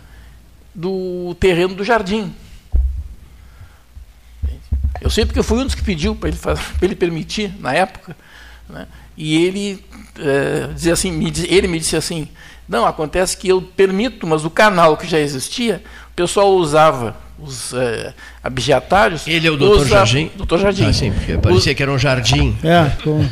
[0.76, 2.32] do terreno do jardim.
[5.02, 6.38] Eu sei porque eu fui um dos que pediu para ele,
[6.84, 8.16] ele permitir, na época.
[8.70, 8.88] Né?
[9.18, 9.84] E ele
[10.20, 12.30] é, dizia assim, me, ele me disse assim,
[12.70, 17.74] não, acontece que eu permito, mas o canal que já existia, o pessoal usava os
[17.74, 18.14] é,
[18.44, 19.28] abjetários.
[19.28, 20.32] Ele é o doutor Jardim?
[20.36, 20.86] Doutor Jardim.
[20.86, 21.78] Ah, sim, porque parecia os...
[21.78, 22.56] que era um jardim.
[22.64, 23.24] É, com...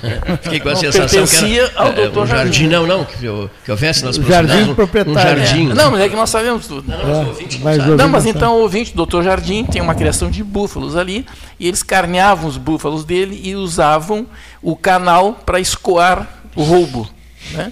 [0.41, 2.53] Fiquei com a não, sensação que era ao é, doutor um jardim.
[2.53, 2.67] jardim.
[2.67, 5.41] Não, não, que, eu, que houvesse nas Jardim proprietário.
[5.41, 5.71] Um jardim.
[5.71, 5.73] É.
[5.73, 6.89] Não, mas é que nós sabemos tudo.
[6.89, 10.29] Não, não, mas, é, mas, não, mas então o ouvinte, doutor Jardim, tem uma criação
[10.29, 11.25] de búfalos ali,
[11.59, 14.25] e eles carneavam os búfalos dele e usavam
[14.61, 17.09] o canal para escoar o roubo.
[17.51, 17.71] Né?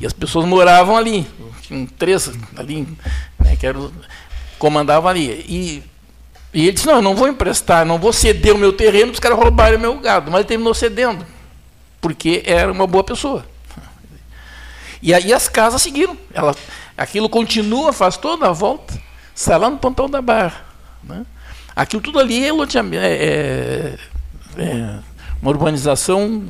[0.00, 1.26] E as pessoas moravam ali,
[1.62, 2.86] tinham três ali,
[3.38, 3.90] né, que eram
[4.64, 5.44] comandava ali.
[5.46, 5.82] E,
[6.54, 9.12] e ele disse, não, eu não vou emprestar, não vou ceder o meu terreno para
[9.12, 10.30] os caras roubarem o meu gado.
[10.30, 11.26] Mas ele terminou cedendo,
[12.00, 13.44] porque era uma boa pessoa.
[15.02, 16.16] E aí as casas seguiram.
[16.32, 16.56] Ela,
[16.96, 18.98] aquilo continua, faz toda a volta,
[19.34, 20.64] sai lá no Pontão da Barra.
[21.02, 21.26] Né?
[21.76, 23.98] Aquilo tudo ali é, é,
[24.56, 24.98] é, é
[25.42, 26.42] uma urbanização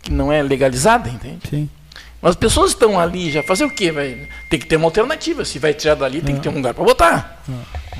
[0.00, 1.48] que não é legalizada, entende?
[1.50, 1.68] Sim.
[2.22, 3.90] Mas as pessoas estão ali já fazer o quê?
[3.90, 4.16] Vai,
[4.48, 5.44] tem que ter uma alternativa.
[5.44, 7.42] Se vai tirar dali, tem que ter um lugar para botar.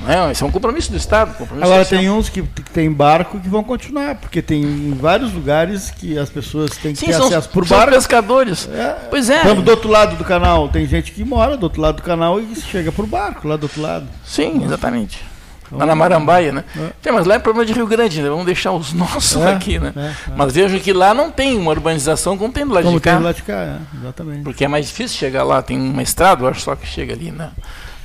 [0.01, 0.31] Não é?
[0.31, 1.37] Esse é um compromisso do Estado.
[1.37, 2.01] Compromisso Agora social.
[2.01, 6.31] tem uns que, que tem barco que vão continuar, porque tem vários lugares que as
[6.31, 7.93] pessoas têm que Sim, ter são, acesso por barco.
[7.93, 8.69] pescadores.
[8.73, 9.09] É.
[9.11, 9.43] Pois é.
[9.43, 10.69] Vamos do outro lado do canal.
[10.69, 13.65] Tem gente que mora do outro lado do canal e chega por barco lá do
[13.65, 14.07] outro lado.
[14.25, 15.32] Sim, exatamente.
[15.73, 16.65] Lá na Marambaia, né?
[16.77, 16.91] É.
[17.01, 18.29] Tem, mas lá é problema de Rio Grande, né?
[18.29, 19.93] Vamos deixar os nossos é, aqui, né?
[19.97, 20.15] É, é.
[20.37, 23.11] mas vejo que lá não tem uma urbanização como tem do lado como de cá.
[23.13, 24.43] Tem do lado de cá, é, exatamente.
[24.43, 27.31] Porque é mais difícil chegar lá, tem uma estrada, eu acho só que chega ali
[27.31, 27.53] na,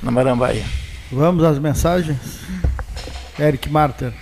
[0.02, 0.64] na Marambaia.
[1.12, 2.18] Vamos às mensagens?
[3.38, 4.12] Eric Marter.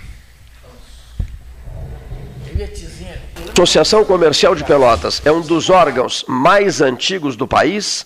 [3.53, 8.05] Associação Comercial de Pelotas é um dos órgãos mais antigos do país,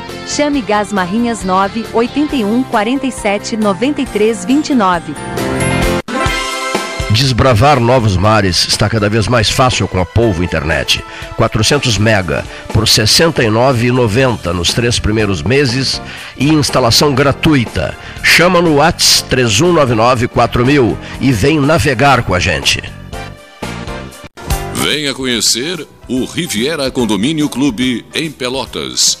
[0.35, 5.13] Chame Gás Marrinhas 9 81 47 93 29.
[7.11, 11.03] Desbravar novos mares está cada vez mais fácil com a Polvo Internet.
[11.35, 16.01] 400 mega por R$ 69,90 nos três primeiros meses
[16.37, 17.97] e instalação gratuita.
[18.23, 22.81] Chama no Whats 31994000 e vem navegar com a gente.
[24.75, 29.20] Venha conhecer o Riviera Condomínio Clube em Pelotas.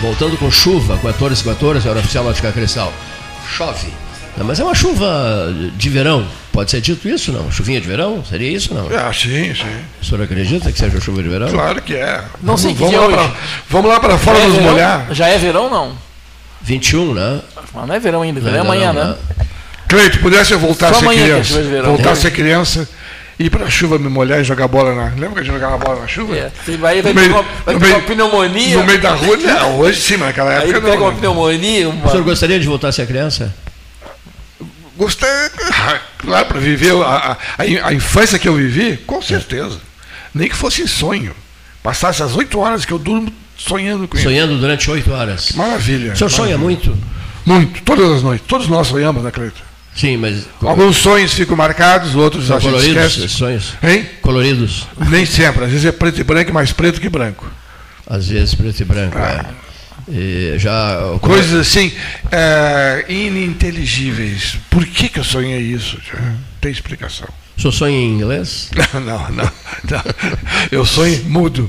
[0.00, 2.92] Voltando com chuva, 14, 14, hora oficial Ótica Cristal.
[3.56, 3.88] Chove.
[4.36, 6.26] Não, mas é uma chuva de verão.
[6.52, 7.50] Pode ser dito isso, não?
[7.50, 8.22] Chuvinha de verão?
[8.24, 8.86] Seria isso, não?
[8.96, 9.64] Ah, sim, sim.
[10.00, 11.48] O senhor acredita que seja chuva de verão?
[11.48, 12.22] Claro que é.
[12.42, 13.30] Não sei vamos, que vamos, lá hoje.
[13.32, 14.70] pra, vamos lá para fora é nos verão?
[14.72, 15.06] molhar.
[15.12, 15.92] Já é verão, não?
[16.62, 17.40] 21, né?
[17.74, 19.16] Mas não é verão ainda, verão é amanhã, não, né?
[19.88, 21.48] Cleito, pudesse eu voltar Só a ser amanhã que é criança.
[21.48, 21.88] chuva de verão.
[21.90, 22.16] Voltar a É.
[22.16, 22.88] ser criança,
[23.38, 25.04] ir pra chuva me molhar e jogar bola na.
[25.10, 26.36] Lembra que a gente jogava bola na chuva?
[26.36, 28.78] É, você vai, vai meio- pegar uma, vai pegar meio- uma pneumonia.
[28.78, 31.02] No meio da rua, não, hoje sim, mas naquela Aí época pega não.
[31.04, 31.16] uma né?
[31.18, 32.06] pneumonia, uma...
[32.06, 33.54] O senhor gostaria de voltar a ser criança?
[34.96, 35.28] Gostei,
[36.18, 39.78] claro, para viver a, a, a infância que eu vivi, com certeza.
[40.34, 41.34] Nem que fosse em sonho.
[41.82, 44.24] Passasse as oito horas que eu durmo sonhando com isso.
[44.26, 45.52] Sonhando durante oito horas.
[45.52, 46.12] Maravilha.
[46.12, 46.88] O senhor sonha maravilha.
[46.88, 46.98] muito?
[47.46, 48.44] Muito, todas as noites.
[48.46, 49.62] Todos nós sonhamos, né, Cleito?
[49.98, 50.44] Sim, mas.
[50.62, 53.24] Alguns sonhos ficam marcados, outros São a gente coloridos esquece.
[53.24, 53.74] esses sonhos?
[53.82, 54.06] Hein?
[54.22, 54.86] Coloridos.
[55.10, 55.64] Nem sempre.
[55.64, 57.50] Às vezes é preto e branco, mais preto que branco.
[58.06, 59.18] Às vezes preto e branco.
[59.18, 59.44] é.
[60.10, 60.96] E já.
[61.20, 61.92] Coisas assim,
[62.30, 64.56] é, ininteligíveis.
[64.70, 65.98] Por que, que eu sonhei isso?
[66.10, 66.18] Já
[66.60, 67.28] Tem explicação.
[67.56, 68.70] O senhor sonha em inglês?
[68.94, 69.44] Não, não, não.
[69.90, 70.02] não.
[70.70, 71.68] Eu sonho mudo.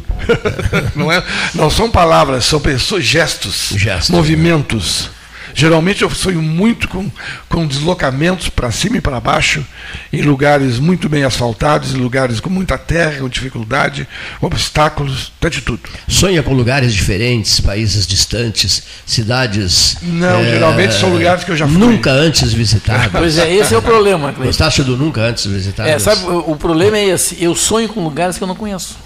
[0.96, 1.24] Não, é,
[1.56, 5.10] não são palavras, são pessoas, gestos, Gestos, movimentos.
[5.54, 7.10] Geralmente eu sonho muito com,
[7.48, 9.66] com deslocamentos para cima e para baixo,
[10.12, 14.08] em lugares muito bem asfaltados, em lugares com muita terra, com dificuldade,
[14.42, 15.82] obstáculos, até de tudo.
[16.08, 19.98] Sonha com lugares diferentes, países distantes, cidades.
[20.02, 21.78] Não, eh, geralmente são lugares que eu já fui.
[21.78, 23.08] Nunca antes visitados.
[23.12, 24.46] Pois é, esse é o problema, Cleiton.
[24.46, 25.92] Gostaste do nunca antes visitados?
[25.92, 27.42] É, sabe, o, o problema é esse.
[27.44, 28.98] Eu sonho com lugares que eu não conheço.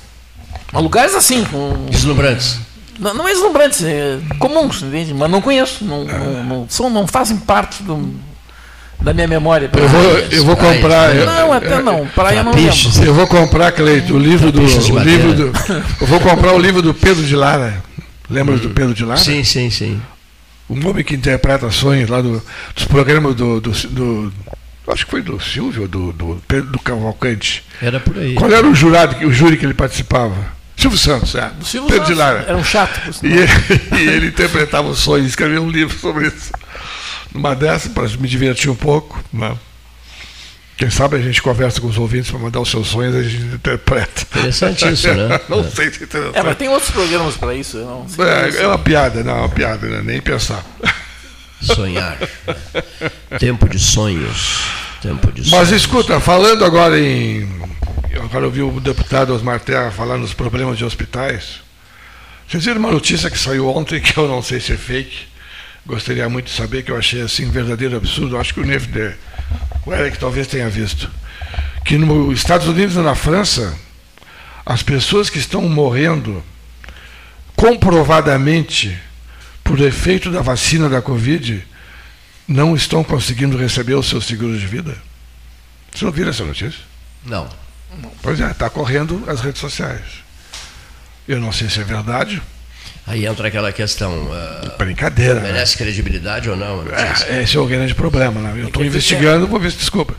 [0.73, 1.85] Lugares assim, com...
[1.89, 2.57] Deslumbrantes.
[2.99, 5.13] Não, não é deslumbrantes, é comuns, entende?
[5.13, 8.13] Mas não conheço, não, não, não, são, não fazem parte do,
[9.01, 9.69] da minha memória.
[9.75, 11.15] Eu vou, eu vou comprar.
[11.15, 12.05] eu- Não, até não.
[12.07, 12.95] Praia eu não Trapiches.
[12.95, 13.09] lembro.
[13.09, 14.59] Eu vou comprar, Cleito, o livro do.
[14.59, 15.51] Trapiches de O livro do
[16.01, 17.83] eu vou comprar o livro do Pedro de Lara.
[18.29, 19.19] Lembra do Pedro de Lara?
[19.19, 20.01] Sim, sim, sim.
[20.69, 22.41] O homem que interpreta sonhos lá do,
[22.73, 24.33] dos programas do, do, do-
[24.87, 27.63] Acho que foi do Silvio, do, do Pedro do Cavalcante.
[27.81, 28.33] Era por aí.
[28.35, 30.35] Qual era o jurado, o júri que ele participava?
[30.75, 31.49] Silvio Santos, é.
[31.49, 32.45] Do Silvio Pedro de Santos, Lara.
[32.47, 32.99] Era um chato.
[33.23, 33.47] E ele,
[34.03, 36.51] e ele interpretava os sonhos, escreveu um livro sobre isso.
[37.33, 39.23] Numa dessa, para me divertir um pouco.
[39.31, 39.55] Né?
[40.77, 43.43] Quem sabe a gente conversa com os ouvintes para mandar os seus sonhos, a gente
[43.55, 44.23] interpreta.
[44.23, 45.39] Interessante isso, né?
[45.47, 45.63] não É.
[45.63, 46.37] sei se é interessante.
[46.37, 47.77] É, mas tem outros programas para isso.
[47.77, 48.57] Não sei É, isso.
[48.59, 50.01] é uma piada, não, é uma piada, né?
[50.03, 50.63] nem pensar.
[51.61, 52.17] Sonhar.
[53.39, 54.59] Tempo de sonhos.
[55.01, 55.71] Tempo de Mas sonhos.
[55.83, 57.47] escuta, falando agora em.
[58.23, 61.61] Agora eu vi o deputado Osmar Terra falar nos problemas de hospitais.
[62.47, 65.27] Vocês viram uma notícia que saiu ontem, que eu não sei se é fake.
[65.85, 68.37] Gostaria muito de saber, que eu achei assim um verdadeiro absurdo.
[68.37, 69.17] Acho que o Nefder,
[69.85, 71.09] o Eric talvez tenha visto.
[71.83, 73.77] Que nos Estados Unidos e na França,
[74.65, 76.43] as pessoas que estão morrendo
[77.55, 78.97] comprovadamente
[79.63, 81.65] por efeito da vacina da Covid
[82.47, 84.97] não estão conseguindo receber o seu seguro de vida?
[85.93, 86.79] Você não viram essa notícia?
[87.25, 87.62] Não.
[88.21, 90.01] Pois é, está correndo as redes sociais.
[91.27, 92.41] Eu não sei se é verdade.
[93.05, 94.29] Aí entra aquela questão.
[94.33, 95.35] ah, Brincadeira.
[95.35, 95.51] né?
[95.51, 96.83] merece credibilidade ou não?
[96.83, 97.27] notícia?
[97.29, 98.39] É, esse é o grande problema.
[98.39, 98.61] Né?
[98.61, 100.15] Eu estou que investigando, vou ver se desculpa.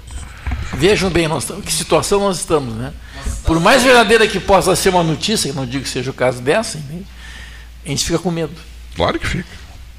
[0.75, 2.93] Vejam bem, nós, estamos- que situação nós estamos, né?
[3.45, 6.79] Por mais verdadeira que possa ser uma notícia, não digo que seja o caso dessa,
[7.87, 8.53] a gente fica com medo.
[8.97, 9.49] Claro que fica.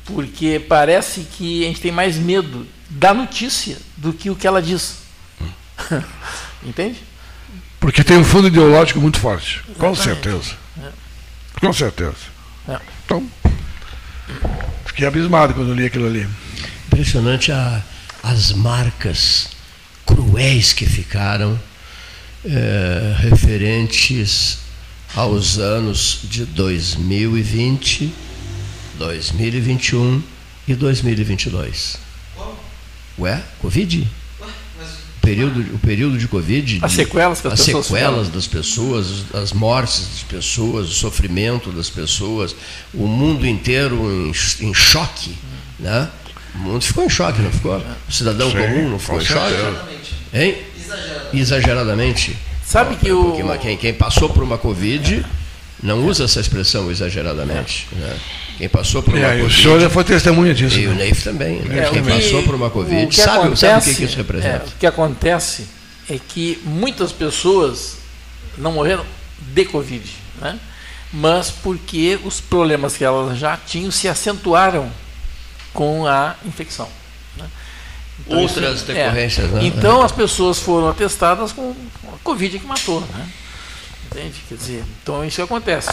[0.05, 4.61] Porque parece que a gente tem mais medo da notícia do que o que ela
[4.61, 4.97] diz.
[6.63, 7.01] Entende?
[7.86, 9.61] Porque tem um fundo ideológico muito forte.
[9.77, 10.23] Com Exatamente.
[10.23, 10.55] certeza.
[10.81, 11.59] É.
[11.59, 12.15] Com certeza.
[12.67, 12.79] É.
[13.05, 13.29] Então,
[14.88, 16.27] fiquei abismado quando li aquilo ali.
[16.88, 17.83] Impressionante a-
[18.23, 19.49] as marcas
[20.03, 21.59] cruéis que ficaram
[22.43, 24.57] eh, referentes
[25.15, 28.11] aos anos de 2020,
[28.97, 30.23] 2021
[30.67, 31.97] e 2022.
[33.19, 34.07] Ué, Covid?
[35.26, 36.80] O período, o período de Covid.
[36.84, 40.93] As de- sequelas que as as pessoas sequelas das pessoas, as mortes das pessoas, o
[40.93, 42.55] sofrimento das pessoas,
[42.93, 45.36] o mundo inteiro em, em choque.
[45.80, 46.07] Né?
[46.53, 47.82] O mundo ficou em choque, não ficou?
[48.07, 49.55] O cidadão Sim, comum não ficou em choque?
[50.32, 50.57] Hein?
[51.34, 52.36] Exageradamente.
[52.65, 53.23] Sabe que o.
[53.26, 55.26] Porque uma- quem, quem passou por uma Covid
[55.82, 57.88] não usa essa expressão exageradamente.
[57.93, 58.15] né?
[58.58, 59.62] Quem passou por uma É, e o Covid.
[59.62, 60.80] senhor já foi testemunha disso.
[60.80, 61.03] E o né?
[61.03, 61.60] Neif também.
[61.62, 61.80] né?
[61.86, 63.95] É, quem o que- passou por uma o Covid que sabe, sabe o que, acontece-
[63.95, 64.64] que isso representa.
[64.66, 65.68] é, o que acontece
[66.10, 67.97] é que muitas pessoas
[68.58, 69.06] não morreram
[69.39, 70.10] de Covid,
[70.41, 70.58] né?
[71.12, 74.89] mas porque os problemas que elas já tinham se acentuaram
[75.74, 76.88] com a infecção.
[77.38, 77.45] né?
[78.28, 78.93] Outras isso- é.
[78.95, 79.66] decorrências, né?
[79.66, 81.76] Então as pessoas foram atestadas com
[82.08, 83.01] a Covid que matou.
[83.01, 83.28] Né?
[84.10, 84.36] Entende?
[84.47, 85.89] Quer dizer, então isso acontece.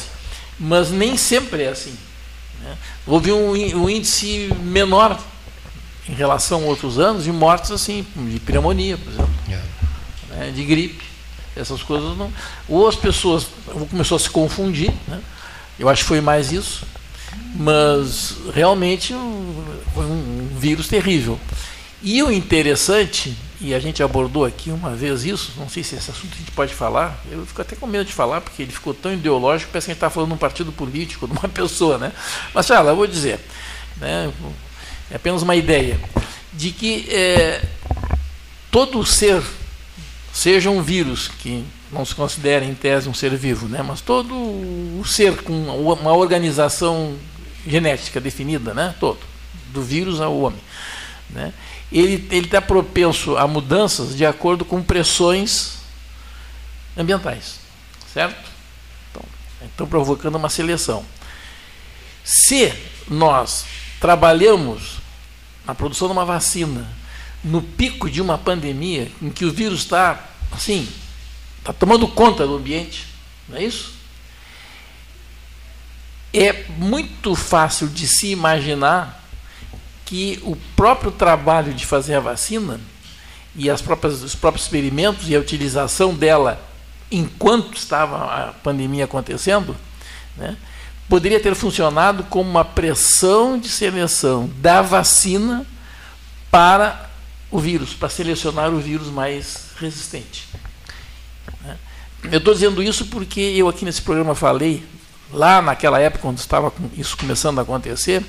[0.58, 1.94] Mas nem sempre é assim.
[2.62, 2.76] Né?
[3.06, 5.18] Houve um, um índice menor
[6.08, 9.34] em relação a outros anos de mortes assim, de pneumonia, por exemplo,
[10.30, 11.04] né, de gripe.
[11.54, 12.32] Essas coisas não.
[12.68, 13.46] Ou as pessoas
[13.90, 15.20] começou a se confundir, né?
[15.78, 16.84] eu acho que foi mais isso,
[17.54, 21.38] mas realmente um- foi um vírus terrível.
[22.02, 26.10] E o interessante, e a gente abordou aqui uma vez isso, não sei se esse
[26.10, 28.92] assunto a gente pode falar, eu fico até com medo de falar, porque ele ficou
[28.92, 31.96] tão ideológico, parece que a gente está falando de um partido político, de uma pessoa,
[31.96, 32.12] né?
[32.52, 33.38] Mas, fala, eu vou dizer,
[33.98, 34.32] né?
[35.12, 36.00] é apenas uma ideia,
[36.52, 37.62] de que é,
[38.68, 39.40] todo ser,
[40.32, 43.80] seja um vírus, que não se considera em tese um ser vivo, né?
[43.80, 47.16] mas todo o ser com uma organização
[47.64, 48.92] genética definida, né?
[48.98, 49.20] todo,
[49.72, 50.60] do vírus ao homem,
[51.30, 51.52] né?
[51.92, 55.74] Ele está propenso a mudanças de acordo com pressões
[56.96, 57.60] ambientais,
[58.12, 58.50] certo?
[59.10, 59.22] Então,
[59.64, 61.04] estão provocando uma seleção.
[62.24, 62.72] Se
[63.08, 63.66] nós
[64.00, 64.98] trabalhamos
[65.66, 66.88] na produção de uma vacina
[67.42, 70.88] no pico de uma pandemia em que o vírus está assim,
[71.58, 73.06] está tomando conta do ambiente,
[73.48, 73.94] não é isso?
[76.32, 79.21] É muito fácil de se imaginar
[80.04, 82.80] que o próprio trabalho de fazer a vacina
[83.54, 86.60] e as próprias, os próprios experimentos e a utilização dela
[87.10, 89.76] enquanto estava a pandemia acontecendo,
[90.36, 90.56] né,
[91.08, 95.66] poderia ter funcionado como uma pressão de seleção da vacina
[96.50, 97.10] para
[97.50, 100.48] o vírus, para selecionar o vírus mais resistente.
[101.60, 101.76] né.
[102.24, 104.82] eu estou dizendo isso porque eu aqui nesse programa falei,
[105.30, 108.24] lá naquela época, quando estava isso começando a acontecer,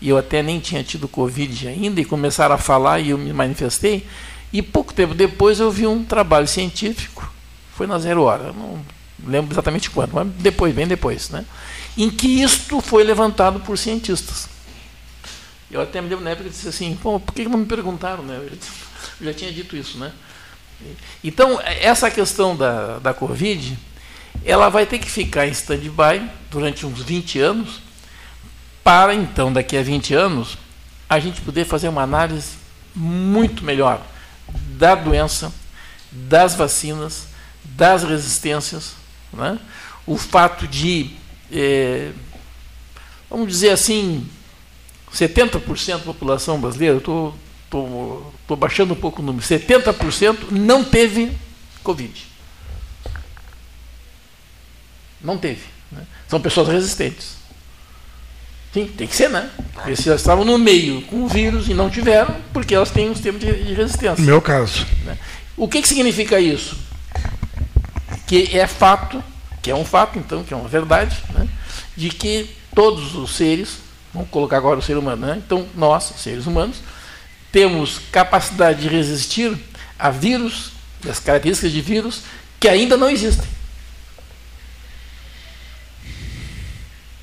[0.00, 3.32] e eu até nem tinha tido Covid ainda, e começaram a falar e eu me
[3.32, 4.06] manifestei,
[4.52, 7.30] e pouco tempo depois eu vi um trabalho científico,
[7.74, 8.80] foi na zero hora, não
[9.26, 11.44] lembro exatamente quando, mas depois, bem depois, né?
[11.98, 14.48] em que isto foi levantado por cientistas.
[15.68, 18.22] Eu até me lembro na época disse assim, Pô, por que não me perguntaram?
[18.22, 18.40] Né?
[19.20, 20.12] Eu já tinha dito isso, né?
[21.24, 23.76] Então, essa questão da, da Covid,
[24.44, 27.80] ela vai ter que ficar em stand-by durante uns 20 anos,
[28.82, 30.56] para então, daqui a 20 anos,
[31.08, 32.56] a gente poder fazer uma análise
[32.94, 34.02] muito melhor
[34.76, 35.52] da doença,
[36.10, 37.28] das vacinas,
[37.64, 38.94] das resistências,
[39.32, 39.58] né?
[40.06, 41.10] o fato de,
[41.52, 42.12] é,
[43.28, 44.26] vamos dizer assim,
[45.12, 47.36] 70% da população brasileira, estou
[47.68, 51.36] estou baixando um pouco o número, 70% não teve
[51.82, 52.26] Covid.
[55.20, 55.62] Não teve.
[55.92, 56.06] Né?
[56.26, 57.37] São pessoas resistentes.
[58.72, 59.50] Sim, tem que ser, né?
[59.72, 63.08] Porque se elas estavam no meio com o vírus e não tiveram, porque elas têm
[63.08, 64.16] um sistema de, resistência.
[64.18, 64.86] No meu caso.
[65.04, 65.16] Né?
[65.56, 66.76] O que, que significa isso?
[68.26, 69.22] Que é fato,
[69.62, 71.48] que é um fato, então, que é uma verdade, né?
[71.96, 73.78] de que todos os seres,
[74.12, 75.42] vamos colocar agora o ser humano, né?
[75.44, 76.76] então nós, seres humanos,
[77.50, 79.58] temos capacidade de resistir
[79.98, 80.72] a vírus,
[81.08, 82.22] as características de vírus
[82.60, 83.48] que ainda não existem.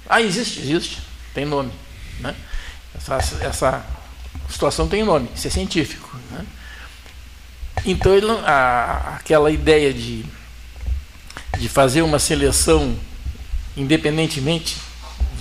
[0.09, 1.01] Ah, existe, existe,
[1.35, 1.71] tem nome.
[2.19, 2.33] Né?
[2.95, 3.85] Essa, essa
[4.49, 6.17] situação tem nome, isso é científico.
[6.31, 6.45] Né?
[7.85, 10.25] Então, ele, a, aquela ideia de,
[11.59, 12.97] de fazer uma seleção
[13.77, 14.77] independentemente,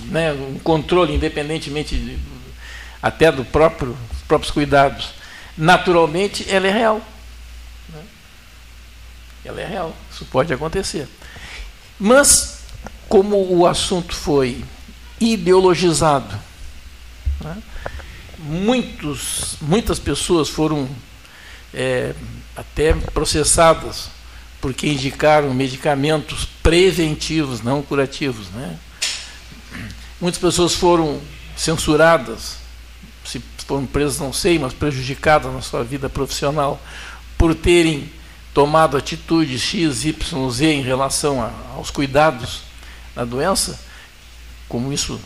[0.07, 2.19] né, um controle independentemente de,
[3.01, 3.97] até do próprio
[4.27, 5.11] próprios cuidados,
[5.57, 7.01] naturalmente ela é real.
[7.89, 8.01] Né?
[9.45, 11.07] Ela é real, isso pode acontecer.
[11.97, 12.63] Mas,
[13.07, 14.65] como o assunto foi
[15.19, 16.37] ideologizado,
[17.41, 17.57] né?
[18.39, 20.87] muitos, muitas pessoas foram
[21.73, 22.13] é,
[22.55, 24.09] até processadas
[24.61, 28.49] porque indicaram medicamentos preventivos, não curativos.
[28.49, 28.77] Né?
[30.19, 31.21] Muitas pessoas foram
[31.55, 32.57] censuradas
[33.23, 36.81] se foram presas, não sei, mas prejudicadas na sua vida profissional
[37.37, 38.09] por terem
[38.53, 42.61] tomado atitude X, Y, Z em relação a, aos cuidados
[43.15, 43.79] da doença,
[44.67, 45.19] como isso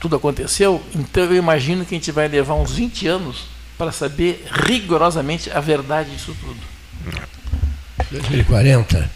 [0.00, 3.44] tudo aconteceu, então eu imagino que a gente vai levar uns 20 anos
[3.78, 6.60] para saber rigorosamente a verdade disso tudo.
[8.10, 9.10] 2040.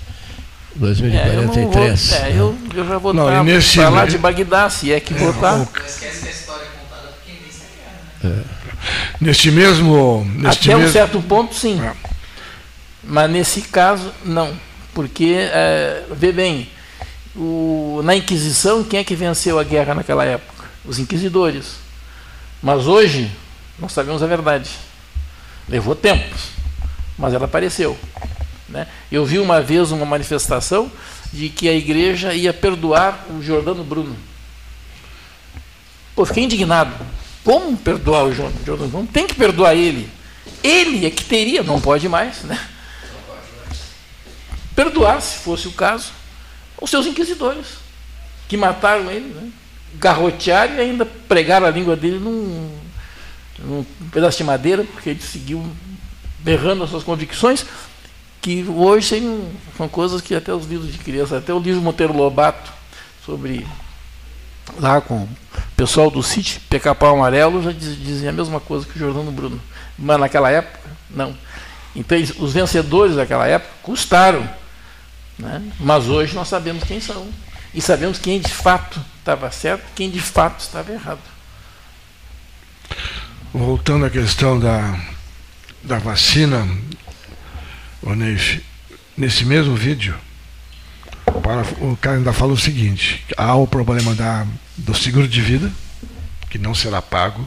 [0.76, 2.12] 2043.
[2.12, 5.14] É, eu, é, eu, eu já vou não, para lá de Bagdá, se é que
[5.14, 5.58] é, voltar.
[5.58, 5.68] O...
[8.24, 8.42] É.
[9.20, 10.24] Neste mesmo.
[10.36, 10.88] Neste Até mesmo...
[10.88, 11.80] um certo ponto, sim.
[11.80, 11.92] É.
[13.02, 14.54] Mas nesse caso, não.
[14.94, 16.68] Porque, é, vê bem,
[17.38, 20.68] o, na Inquisição, quem é que venceu a guerra naquela época?
[20.84, 21.76] Os inquisidores.
[22.60, 23.30] Mas hoje,
[23.78, 24.70] nós sabemos a verdade.
[25.68, 26.34] Levou tempo,
[27.16, 27.96] mas ela apareceu.
[28.68, 28.88] Né?
[29.10, 30.90] Eu vi uma vez uma manifestação
[31.32, 34.16] de que a igreja ia perdoar o Jordano Bruno.
[36.16, 36.92] Pô, fiquei indignado.
[37.44, 40.10] Como perdoar o Jordan Não tem que perdoar ele.
[40.62, 42.58] Ele é que teria, não pode mais, né?
[44.74, 46.12] Perdoar, se fosse o caso,
[46.80, 47.66] os seus inquisidores,
[48.48, 49.50] que mataram ele, né?
[49.94, 52.70] garrotearam e ainda pregaram a língua dele num,
[53.58, 55.64] num pedaço de madeira, porque ele seguiu
[56.40, 57.64] berrando as suas convicções,
[58.40, 59.20] que hoje
[59.76, 62.72] são coisas que até os livros de criança, até o livro Monteiro Lobato,
[63.24, 63.66] sobre
[64.78, 65.28] lá com o
[65.76, 69.60] pessoal do sítio Pecapau Amarelo já dizia a mesma coisa que o Jordano Bruno.
[69.98, 70.78] Mas naquela época,
[71.10, 71.34] não.
[71.94, 74.48] Então, os vencedores daquela época custaram.
[75.38, 75.62] Né?
[75.78, 77.28] Mas hoje nós sabemos quem são.
[77.72, 81.20] E sabemos quem de fato estava certo quem de fato estava errado.
[83.52, 84.98] Voltando à questão da,
[85.82, 86.66] da vacina,
[88.02, 88.62] Neif,
[89.16, 90.16] nesse mesmo vídeo,
[91.80, 94.46] o cara ainda fala o seguinte: há o problema da,
[94.76, 95.70] do seguro de vida,
[96.50, 97.46] que não será pago,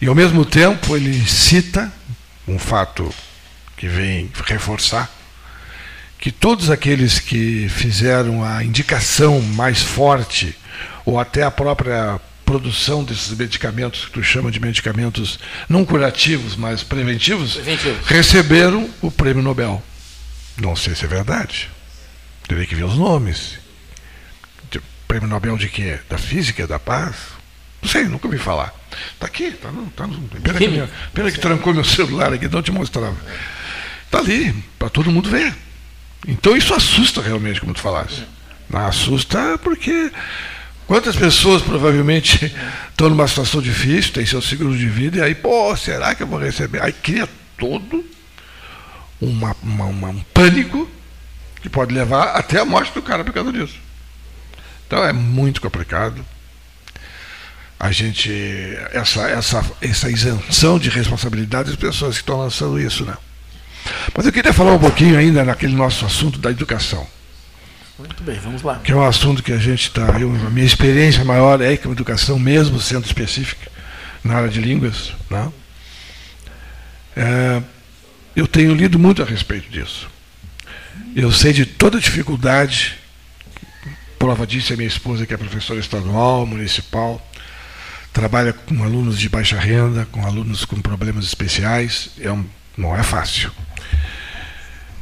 [0.00, 1.92] e ao mesmo tempo ele cita
[2.46, 3.12] um fato
[3.76, 5.10] que vem reforçar
[6.22, 10.56] que todos aqueles que fizeram a indicação mais forte,
[11.04, 16.84] ou até a própria produção desses medicamentos, que tu chama de medicamentos não curativos, mas
[16.84, 18.06] preventivos, preventivos.
[18.06, 19.82] receberam o prêmio Nobel.
[20.58, 21.68] Não sei se é verdade.
[22.46, 23.58] Teria que ver os nomes.
[25.08, 25.98] Prêmio Nobel de quê?
[26.08, 27.16] Da Física, da Paz?
[27.82, 28.72] Não sei, nunca ouvi falar.
[29.12, 30.20] Está aqui, está no, tá no.
[30.28, 33.16] Pena que, minha, pena que trancou meu celular aqui, não te mostrava.
[34.04, 35.52] Está ali, para todo mundo ver.
[36.26, 38.26] Então isso assusta realmente, como tu falaste.
[38.72, 40.10] Assusta porque
[40.86, 42.46] quantas pessoas provavelmente
[42.90, 46.26] estão numa situação difícil, têm seu seguro de vida, e aí, pô, será que eu
[46.26, 46.82] vou receber?
[46.82, 47.28] Aí cria
[47.58, 48.04] todo
[49.20, 50.88] uma, uma, uma, um pânico
[51.60, 53.78] que pode levar até a morte do cara por causa disso.
[54.86, 56.24] Então é muito complicado.
[57.78, 58.30] A gente.
[58.92, 63.16] Essa, essa, essa isenção de responsabilidade das pessoas que estão lançando isso, né?
[64.14, 67.06] Mas eu queria falar um pouquinho ainda naquele nosso assunto da educação.
[67.98, 68.78] Muito bem, vamos lá.
[68.78, 70.06] Que é um assunto que a gente está.
[70.06, 73.70] A minha experiência maior é com a educação, mesmo sendo específica
[74.24, 75.12] na área de línguas.
[75.30, 75.52] Né?
[77.16, 77.62] É,
[78.34, 80.08] eu tenho lido muito a respeito disso.
[81.14, 82.98] Eu sei de toda dificuldade,
[84.18, 87.24] prova disso é minha esposa, que é professora estadual, municipal,
[88.12, 92.44] trabalha com alunos de baixa renda, com alunos com problemas especiais, é um,
[92.76, 93.50] não é fácil.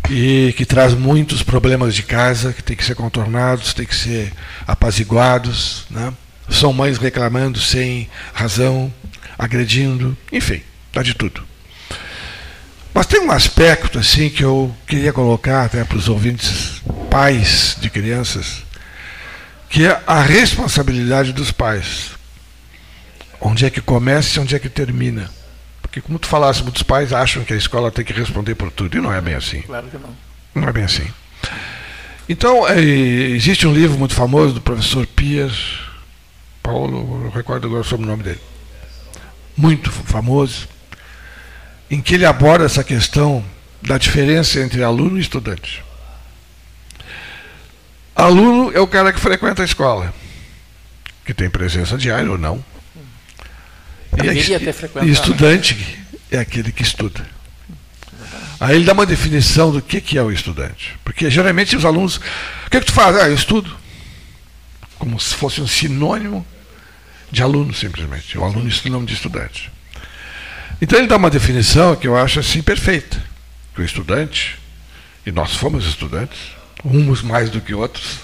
[0.09, 4.33] E que traz muitos problemas de casa que tem que ser contornados, tem que ser
[4.67, 5.85] apaziguados.
[5.91, 6.13] Né?
[6.49, 8.93] São mães reclamando sem razão,
[9.39, 10.63] agredindo, enfim,
[10.93, 11.45] dá de tudo.
[12.93, 17.89] Mas tem um aspecto assim que eu queria colocar até para os ouvintes, pais de
[17.89, 18.65] crianças,
[19.69, 22.11] que é a responsabilidade dos pais.
[23.41, 25.31] Onde é que começa e onde é que termina.
[25.91, 28.97] Porque como tu falasse, muitos pais acham que a escola tem que responder por tudo,
[28.97, 29.63] e não é bem assim.
[29.63, 30.17] Claro que não.
[30.55, 31.07] Não é bem assim.
[32.29, 35.81] Então, é, existe um livro muito famoso do professor Piers,
[36.63, 38.41] Paulo, não recordo agora sobre o nome dele.
[39.57, 40.69] Muito famoso
[41.91, 43.45] em que ele aborda essa questão
[43.83, 45.83] da diferença entre aluno e estudante.
[48.15, 50.15] Aluno é o cara que frequenta a escola,
[51.25, 52.65] que tem presença diária ou não.
[54.17, 55.77] E, e estudante
[56.31, 57.25] é aquele que estuda.
[58.59, 60.99] Aí ele dá uma definição do que, que é o estudante.
[61.03, 62.17] Porque geralmente os alunos.
[62.67, 63.17] O que, que tu faz?
[63.17, 63.75] Ah, eu estudo.
[64.99, 66.47] Como se fosse um sinônimo
[67.31, 68.37] de aluno, simplesmente.
[68.37, 69.71] O aluno é sinônimo de estudante.
[70.83, 73.23] Então ele dá uma definição que eu acho assim perfeita.
[73.75, 74.59] Que o estudante,
[75.25, 76.39] e nós fomos estudantes,
[76.85, 78.19] uns mais do que outros.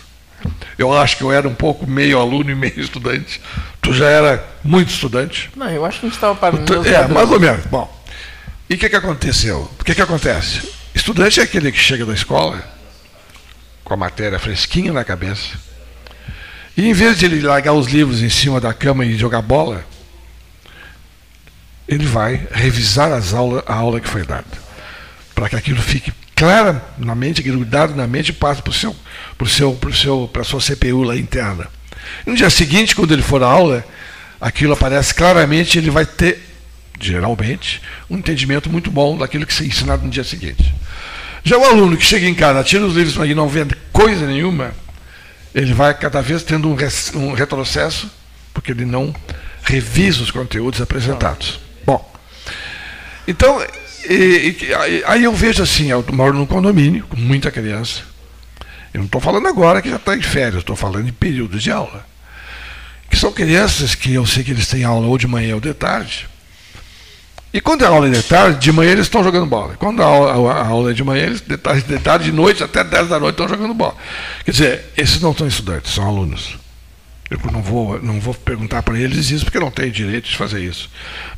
[0.79, 3.41] Eu acho que eu era um pouco meio aluno e meio estudante.
[3.81, 5.51] Tu já era muito estudante.
[5.57, 6.87] Não, eu acho que a gente estava parando.
[6.87, 7.65] É, mais ou menos.
[7.67, 7.91] Bom,
[8.69, 9.71] e o que, que aconteceu?
[9.79, 10.69] O que, que acontece?
[10.95, 12.63] Estudante é aquele que chega da escola
[13.85, 15.57] com a matéria fresquinha na cabeça.
[16.77, 19.85] E em vez de ele largar os livros em cima da cama e jogar bola,
[21.89, 24.45] ele vai revisar as aulas, a aula que foi dada,
[25.35, 28.95] para que aquilo fique claro na mente, grudado na mente passe para seu,
[29.37, 31.67] pro seu, pro seu, a sua CPU lá interna.
[32.25, 33.85] E no dia seguinte, quando ele for à aula,
[34.41, 36.39] aquilo aparece claramente, ele vai ter,
[37.01, 40.73] geralmente, um entendimento muito bom daquilo que se ensinado no dia seguinte.
[41.43, 44.73] Já o aluno que chega em casa, tira os livros e não vê coisa nenhuma,
[45.55, 46.77] ele vai cada vez tendo um,
[47.19, 48.11] um retrocesso,
[48.53, 49.15] porque ele não
[49.63, 51.61] revisa os conteúdos apresentados.
[53.27, 53.61] Então,
[54.13, 58.03] e, e, aí eu vejo assim, eu moro num condomínio com muita criança.
[58.93, 61.71] Eu não estou falando agora que já está em férias, estou falando em período de
[61.71, 62.07] aula.
[63.11, 65.75] Que são crianças que eu sei que eles têm aula ou de manhã ou de
[65.75, 66.29] tarde.
[67.53, 69.77] E quando a aula é de tarde, de manhã eles estão jogando bola.
[69.79, 72.63] Quando a aula, a aula é de manhã, eles de tarde, de tarde, de noite,
[72.63, 73.97] até 10 da noite estão jogando bola.
[74.45, 76.59] Quer dizer, esses não são estudantes, são alunos.
[77.29, 80.61] Eu não vou, não vou perguntar para eles isso, porque não tenho direito de fazer
[80.63, 80.89] isso.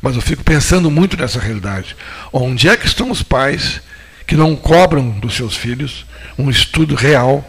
[0.01, 1.95] Mas eu fico pensando muito nessa realidade.
[2.31, 3.81] Onde é que estão os pais
[4.27, 6.05] que não cobram dos seus filhos
[6.37, 7.43] um estudo real,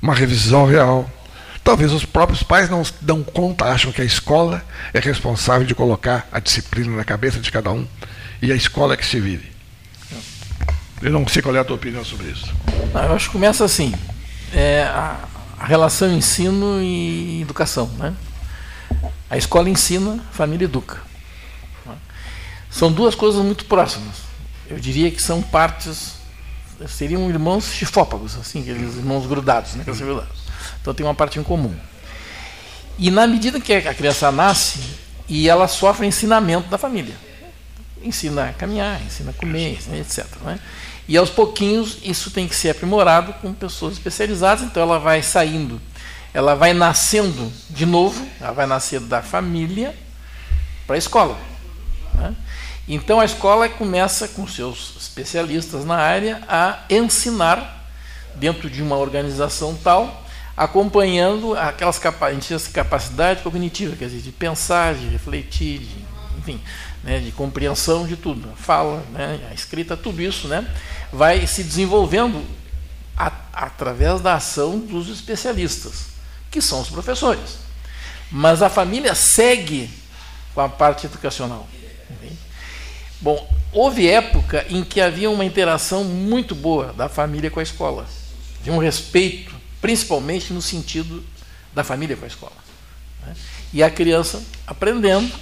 [0.00, 1.10] uma revisão real?
[1.62, 4.64] Talvez os próprios pais não dão conta, acham que a escola
[4.94, 7.86] é responsável de colocar a disciplina na cabeça de cada um
[8.40, 9.52] e a escola é que se vire.
[11.02, 12.50] Eu não sei qual é a tua opinião sobre isso.
[12.94, 13.94] Não, eu acho que começa assim.
[14.54, 14.90] É,
[15.58, 17.86] a relação ensino e educação.
[17.98, 18.14] Né?
[19.28, 20.98] A escola ensina, a família educa.
[22.70, 24.16] São duas coisas muito próximas.
[24.68, 26.14] Eu diria que são partes,
[26.86, 29.84] seriam irmãos chifópagos, assim, aqueles irmãos grudados, né,
[30.80, 31.74] Então tem uma parte em comum.
[32.98, 34.80] E na medida que a criança nasce,
[35.28, 37.14] e ela sofre ensinamento da família.
[38.02, 40.26] Ensina a caminhar, ensina a comer, ensina etc.
[40.42, 40.58] Né?
[41.08, 45.80] E aos pouquinhos isso tem que ser aprimorado com pessoas especializadas, então ela vai saindo,
[46.34, 49.96] ela vai nascendo de novo, ela vai nascer da família
[50.86, 51.38] para a escola.
[52.12, 52.36] Né?
[52.86, 57.90] Então a escola começa com seus especialistas na área a ensinar
[58.34, 60.24] dentro de uma organização tal,
[60.56, 61.98] acompanhando aquelas
[62.72, 66.04] capacidade cognitiva, quer dizer, de pensar, de refletir, de,
[66.38, 66.60] enfim,
[67.02, 70.66] né, de compreensão de tudo, fala, né, a escrita, tudo isso, né,
[71.12, 72.44] vai se desenvolvendo
[73.16, 76.06] a, através da ação dos especialistas,
[76.50, 77.58] que são os professores.
[78.30, 79.90] Mas a família segue
[80.54, 81.66] com a parte educacional.
[83.20, 88.06] Bom, houve época em que havia uma interação muito boa da família com a escola,
[88.62, 91.24] de um respeito, principalmente no sentido
[91.74, 92.52] da família com a escola.
[93.26, 93.34] Né?
[93.72, 95.32] E a criança aprendendo,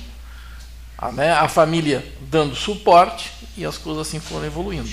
[0.97, 4.89] a, né, a família dando suporte e as coisas assim foram evoluindo.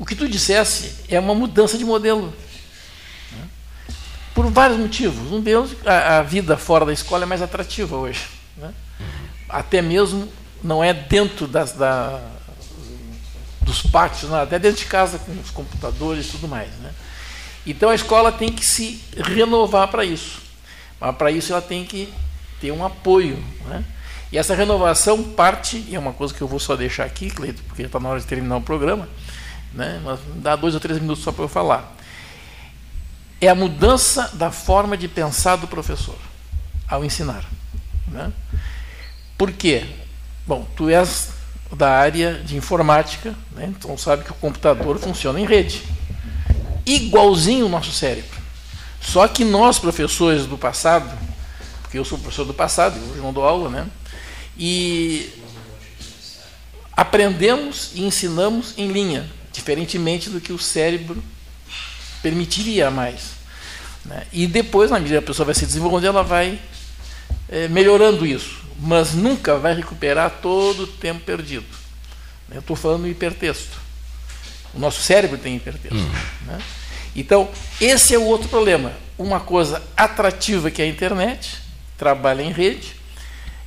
[0.00, 2.32] O que tu dissesse é uma mudança de modelo.
[4.34, 5.30] Por vários motivos.
[5.30, 8.26] Um deles, a, a, vida fora da escola é mais atrativa hoje.
[8.56, 8.72] Né?
[9.46, 10.26] Até mesmo
[10.64, 12.18] não é dentro das, da,
[13.60, 16.70] dos pátios, não, até dentro de casa com os computadores e tudo mais.
[16.78, 16.92] Né?
[17.66, 20.40] Então a escola tem que se renovar para isso.
[20.98, 22.10] Mas para isso ela tem que
[22.58, 23.36] ter um apoio.
[23.66, 23.84] Né?
[24.32, 27.62] E essa renovação parte, e é uma coisa que eu vou só deixar aqui, Cleito,
[27.64, 29.06] porque está na hora de terminar o programa,
[29.72, 30.00] né?
[30.04, 31.96] mas dá dois ou três minutos só para eu falar.
[33.40, 36.18] É a mudança da forma de pensar do professor
[36.88, 37.44] ao ensinar.
[38.08, 38.32] Né?
[39.38, 39.86] Por quê?
[40.46, 41.30] Bom, tu és
[41.72, 43.66] da área de informática, né?
[43.66, 45.82] então sabe que o computador funciona em rede
[46.94, 48.38] igualzinho o nosso cérebro.
[49.00, 51.10] Só que nós, professores do passado,
[51.82, 53.86] porque eu sou professor do passado, eu não dou aula, né?
[54.58, 55.32] E
[56.96, 61.22] aprendemos e ensinamos em linha, diferentemente do que o cérebro
[62.22, 63.32] permitiria mais.
[64.04, 64.26] Né?
[64.32, 66.58] E depois, na medida que a pessoa vai se desenvolvendo, ela vai
[67.48, 71.66] é, melhorando isso, mas nunca vai recuperar todo o tempo perdido.
[72.50, 73.78] Eu estou falando hipertexto.
[74.74, 75.96] O nosso cérebro tem hipertexto.
[75.96, 76.10] Hum.
[76.46, 76.58] Né?
[77.14, 77.48] Então,
[77.80, 78.92] esse é o outro problema.
[79.18, 81.58] Uma coisa atrativa que é a internet,
[81.98, 82.94] trabalha em rede,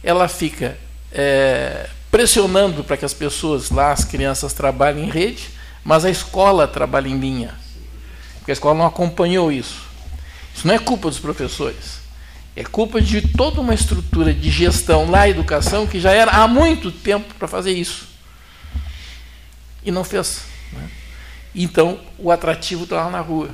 [0.03, 0.77] ela fica
[1.11, 5.49] é, pressionando para que as pessoas lá, as crianças, trabalhem em rede,
[5.83, 7.55] mas a escola trabalha em linha.
[8.37, 9.83] Porque a escola não acompanhou isso.
[10.55, 12.01] Isso não é culpa dos professores.
[12.55, 16.91] É culpa de toda uma estrutura de gestão na educação que já era há muito
[16.91, 18.07] tempo para fazer isso.
[19.83, 20.43] E não fez.
[20.71, 20.89] Né?
[21.55, 23.49] Então, o atrativo estava na rua.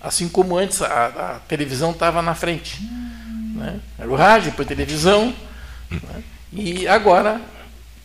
[0.00, 2.78] Assim como antes a, a televisão estava na frente.
[3.54, 3.80] Né?
[3.98, 5.34] Era o rádio, depois televisão.
[5.90, 6.22] Né?
[6.52, 7.40] E agora,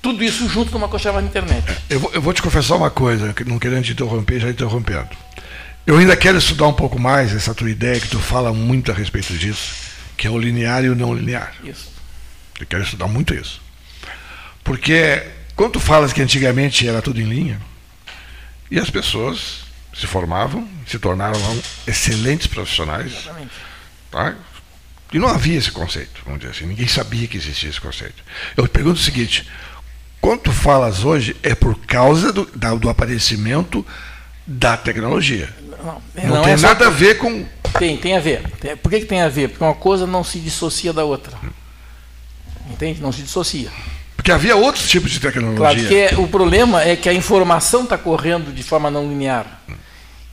[0.01, 1.65] tudo isso junto numa coisa chamada internet.
[1.89, 5.09] Eu vou, eu vou te confessar uma coisa, não querendo te interromper, já interrompendo.
[5.85, 8.95] Eu ainda quero estudar um pouco mais essa tua ideia, que tu fala muito a
[8.95, 9.73] respeito disso,
[10.15, 11.53] que é o linear e o não linear.
[11.63, 11.89] Isso.
[12.59, 13.61] Eu quero estudar muito isso.
[14.63, 15.23] Porque
[15.55, 17.59] quando tu falas que antigamente era tudo em linha,
[18.69, 19.61] e as pessoas
[19.93, 21.39] se formavam, se tornaram
[21.87, 23.11] excelentes profissionais.
[23.11, 23.51] Exatamente.
[24.11, 24.35] Tá?
[25.11, 28.23] E não havia esse conceito, vamos dizer assim, ninguém sabia que existia esse conceito.
[28.55, 29.47] Eu te pergunto o seguinte:
[30.21, 33.85] quando tu falas hoje é por causa do, da, do aparecimento
[34.45, 35.49] da tecnologia.
[35.83, 37.45] Não, não, não tem é nada a ver com.
[37.77, 38.41] Tem, tem a ver.
[38.81, 39.49] Por que, que tem a ver?
[39.49, 41.37] Porque uma coisa não se dissocia da outra.
[42.69, 43.01] Entende?
[43.01, 43.69] Não se dissocia.
[44.15, 45.57] Porque havia outros tipos de tecnologia.
[45.57, 49.61] Claro, que o problema é que a informação está correndo de forma não linear.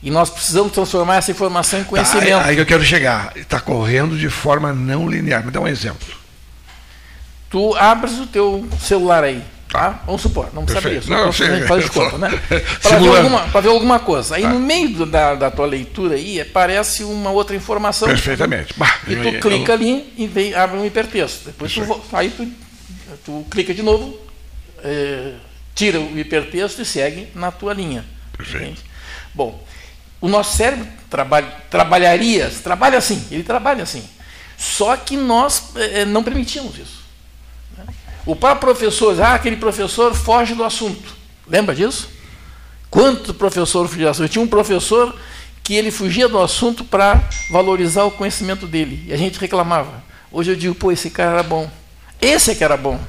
[0.03, 2.29] E nós precisamos transformar essa informação em tá, conhecimento.
[2.29, 3.31] Tá, aí, aí eu quero chegar.
[3.35, 5.45] Está correndo de forma não linear.
[5.45, 6.15] Me dá um exemplo.
[7.49, 9.41] Tu abres o teu celular aí.
[9.69, 10.01] Tá?
[10.05, 11.09] Vamos supor, não precisa abrir isso.
[11.09, 12.29] Não, sei, faz de conta, né?
[12.81, 14.35] Para ver, alguma, ver alguma coisa.
[14.37, 14.49] Aí tá.
[14.49, 18.07] no meio da, da tua leitura aí aparece uma outra informação.
[18.07, 18.73] Perfeitamente.
[18.77, 19.75] Bah, e tu eu, clica eu...
[19.75, 21.47] ali e vem, abre um hipertexto.
[21.47, 22.47] Depois tu, aí tu
[23.27, 24.17] Tu clica de novo,
[24.83, 25.33] é,
[25.75, 28.05] tira o hipertexto e segue na tua linha.
[28.35, 28.81] Perfeito.
[29.33, 29.61] Bom,
[30.19, 34.03] o nosso cérebro trabalha, trabalharia, trabalha assim, ele trabalha assim.
[34.57, 37.06] Só que nós é, não permitimos isso.
[38.27, 38.33] Né?
[38.33, 41.15] O próprio professor, ah, aquele professor foge do assunto.
[41.47, 42.09] Lembra disso?
[42.89, 44.25] Quanto professor fugia do assunto?
[44.25, 45.15] Eu tinha um professor
[45.63, 49.05] que ele fugia do assunto para valorizar o conhecimento dele.
[49.07, 50.03] E a gente reclamava.
[50.31, 51.69] Hoje eu digo, pô, esse cara era bom.
[52.21, 52.99] Esse é que era bom.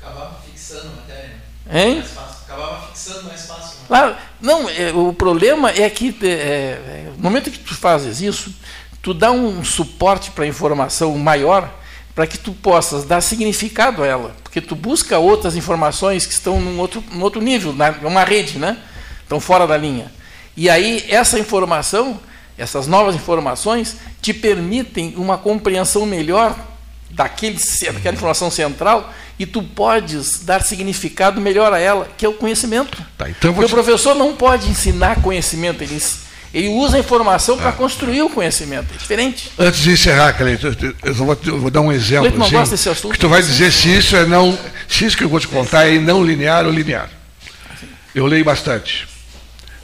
[0.00, 1.36] Acabava fixando a matéria.
[1.70, 1.96] Hein?
[1.96, 2.36] Mais fácil.
[2.46, 3.78] Acabava fixando mais fácil.
[3.78, 3.84] Né?
[3.88, 4.16] Claro.
[4.40, 8.54] Não, é, o problema é que é, é, no momento que tu fazes isso,
[9.02, 11.70] tu dá um suporte para a informação maior
[12.14, 14.34] para que tu possas dar significado a ela.
[14.42, 18.78] Porque tu busca outras informações que estão num outro, num outro nível, numa rede, né?
[19.22, 20.12] Estão fora da linha.
[20.56, 22.20] E aí, essa informação,
[22.58, 26.56] essas novas informações, te permitem uma compreensão melhor
[27.10, 27.58] daquele,
[27.92, 33.02] daquela informação central e tu podes dar significado melhor a ela, que é o conhecimento.
[33.16, 33.72] Tá, então Porque te...
[33.72, 35.98] o professor não pode ensinar conhecimento, ele,
[36.52, 37.72] ele usa a informação para ah.
[37.72, 38.92] construir o conhecimento.
[38.92, 39.50] É diferente.
[39.58, 40.66] Antes de encerrar, Cleito,
[41.02, 42.22] eu vou, eu vou dar um exemplo.
[42.22, 43.12] Cleito não assim, gosta desse assunto.
[43.12, 44.58] Que tu vai dizer se isso é não.
[44.88, 47.08] Se isso que eu vou te contar é não linear ou linear.
[48.14, 49.06] Eu leio bastante.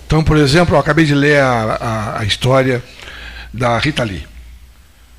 [0.07, 2.83] Então, por exemplo, eu acabei de ler a, a, a história
[3.53, 4.27] da Rita Lee.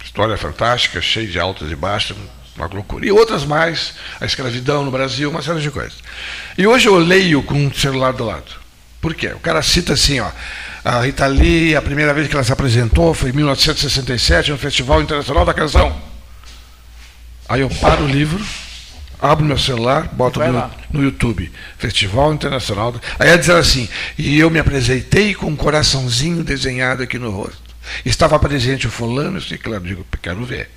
[0.03, 2.17] História fantástica, cheia de altas e baixas,
[2.55, 3.05] uma loucura.
[3.05, 5.95] E outras mais, a escravidão no Brasil, uma série de coisas.
[6.57, 8.51] E hoje eu leio com um celular do lado.
[9.01, 9.27] Por quê?
[9.27, 10.29] O cara cita assim, ó.
[10.87, 15.01] A Rita Lee, a primeira vez que ela se apresentou foi em 1967 no Festival
[15.01, 15.93] Internacional da Canção.
[17.49, 18.41] Aí eu paro o livro,
[19.21, 22.95] abro meu celular, boto no, no, YouTube, Festival Internacional.
[23.19, 27.61] Aí ela diz assim, e eu me apresentei com um coraçãozinho desenhado aqui no rosto.
[28.05, 30.69] Estava presente o fulano, eu sei que digo, quero ver.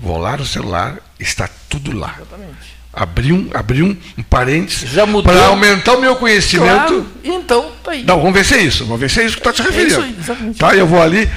[0.00, 2.16] Vou lá no celular, está tudo lá.
[2.16, 2.74] Exatamente.
[2.92, 4.90] Abri um, abri um, um parênteses
[5.22, 6.88] para aumentar o meu conhecimento.
[6.88, 7.06] Claro.
[7.22, 8.04] Então, aí.
[8.04, 8.84] Não, vamos ver se é isso.
[8.84, 9.94] Vamos ver se é isso que está te referindo.
[9.94, 10.58] É isso aí, exatamente.
[10.58, 11.28] Tá, eu vou ali,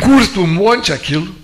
[0.00, 1.34] curto um monte aquilo.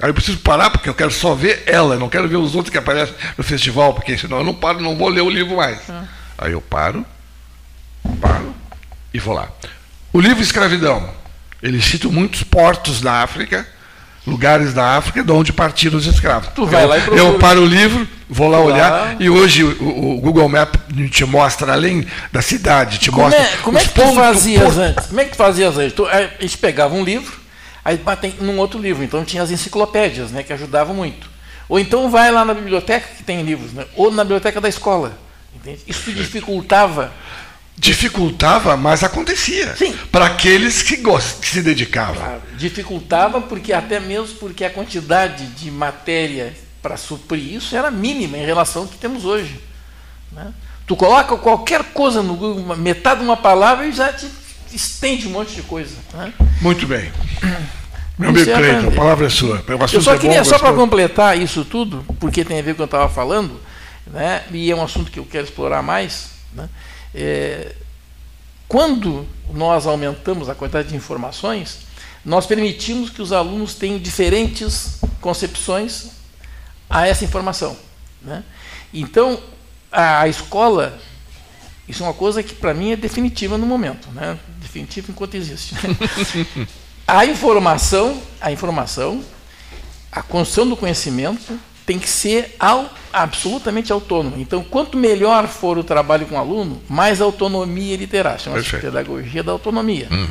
[0.00, 2.70] Aí eu preciso parar, porque eu quero só ver ela, não quero ver os outros
[2.70, 5.78] que aparecem no festival, porque senão eu não paro, não vou ler o livro mais.
[5.90, 6.04] Ah.
[6.38, 7.04] Aí eu paro,
[8.18, 8.54] paro
[9.12, 9.48] e vou lá.
[10.12, 11.08] O livro Escravidão,
[11.62, 13.66] ele cita muitos portos da África,
[14.26, 16.48] lugares da África de onde partiram os escravos.
[16.54, 20.14] Tu vai eu, lá e Eu paro o livro, vou lá olhar, e hoje o,
[20.16, 20.80] o, Google Maps
[21.10, 23.42] te mostra, além da cidade, te como mostra.
[23.42, 25.06] É, como é que tu fazias antes?
[25.06, 25.92] Como é que tu fazias antes?
[25.92, 27.38] Tu, a gente pegava um livro,
[27.84, 31.28] aí batem num outro livro, então tinha as enciclopédias, né, que ajudavam muito.
[31.68, 35.18] Ou então vai lá na biblioteca que tem livros, né, ou na biblioteca da escola.
[35.54, 35.80] Entende?
[35.86, 37.12] Isso dificultava
[37.80, 39.74] Dificultava, mas acontecia.
[39.74, 39.96] Sim.
[40.12, 42.16] Para aqueles que, que se dedicavam.
[42.16, 42.42] Claro.
[42.58, 46.52] Dificultava porque até mesmo porque a quantidade de matéria
[46.82, 49.60] para suprir isso era mínima em relação ao que temos hoje.
[50.32, 50.52] Né?
[50.86, 54.26] Tu coloca qualquer coisa no Google, metade de uma palavra e já te
[54.72, 55.96] estende um monte de coisa.
[56.14, 56.32] Né?
[56.60, 57.12] Muito bem.
[58.18, 59.64] Meu amigo Cleiton, a palavra é sua.
[59.92, 62.74] Eu só é queria, bom, só para completar isso tudo, porque tem a ver com
[62.74, 63.60] o que eu estava falando,
[64.06, 64.44] né?
[64.50, 66.68] e é um assunto que eu quero explorar mais, né?
[67.14, 67.74] É,
[68.68, 71.80] quando nós aumentamos a quantidade de informações,
[72.24, 76.19] nós permitimos que os alunos tenham diferentes concepções
[76.90, 77.76] a essa informação.
[78.20, 78.42] Né?
[78.92, 79.40] Então,
[79.92, 80.98] a, a, escola,
[81.88, 84.36] isso é uma coisa que para mim é definitiva no momento, né?
[84.58, 85.76] definitiva enquanto existe.
[87.06, 89.24] a informação, a informação,
[90.10, 94.36] a construção do conhecimento tem que ser ao, absolutamente autônomo.
[94.38, 98.36] Então, quanto melhor for o trabalho com o aluno, mais autonomia ele terá.
[98.36, 100.08] Chama-se pedagogia da autonomia.
[100.10, 100.28] Uhum.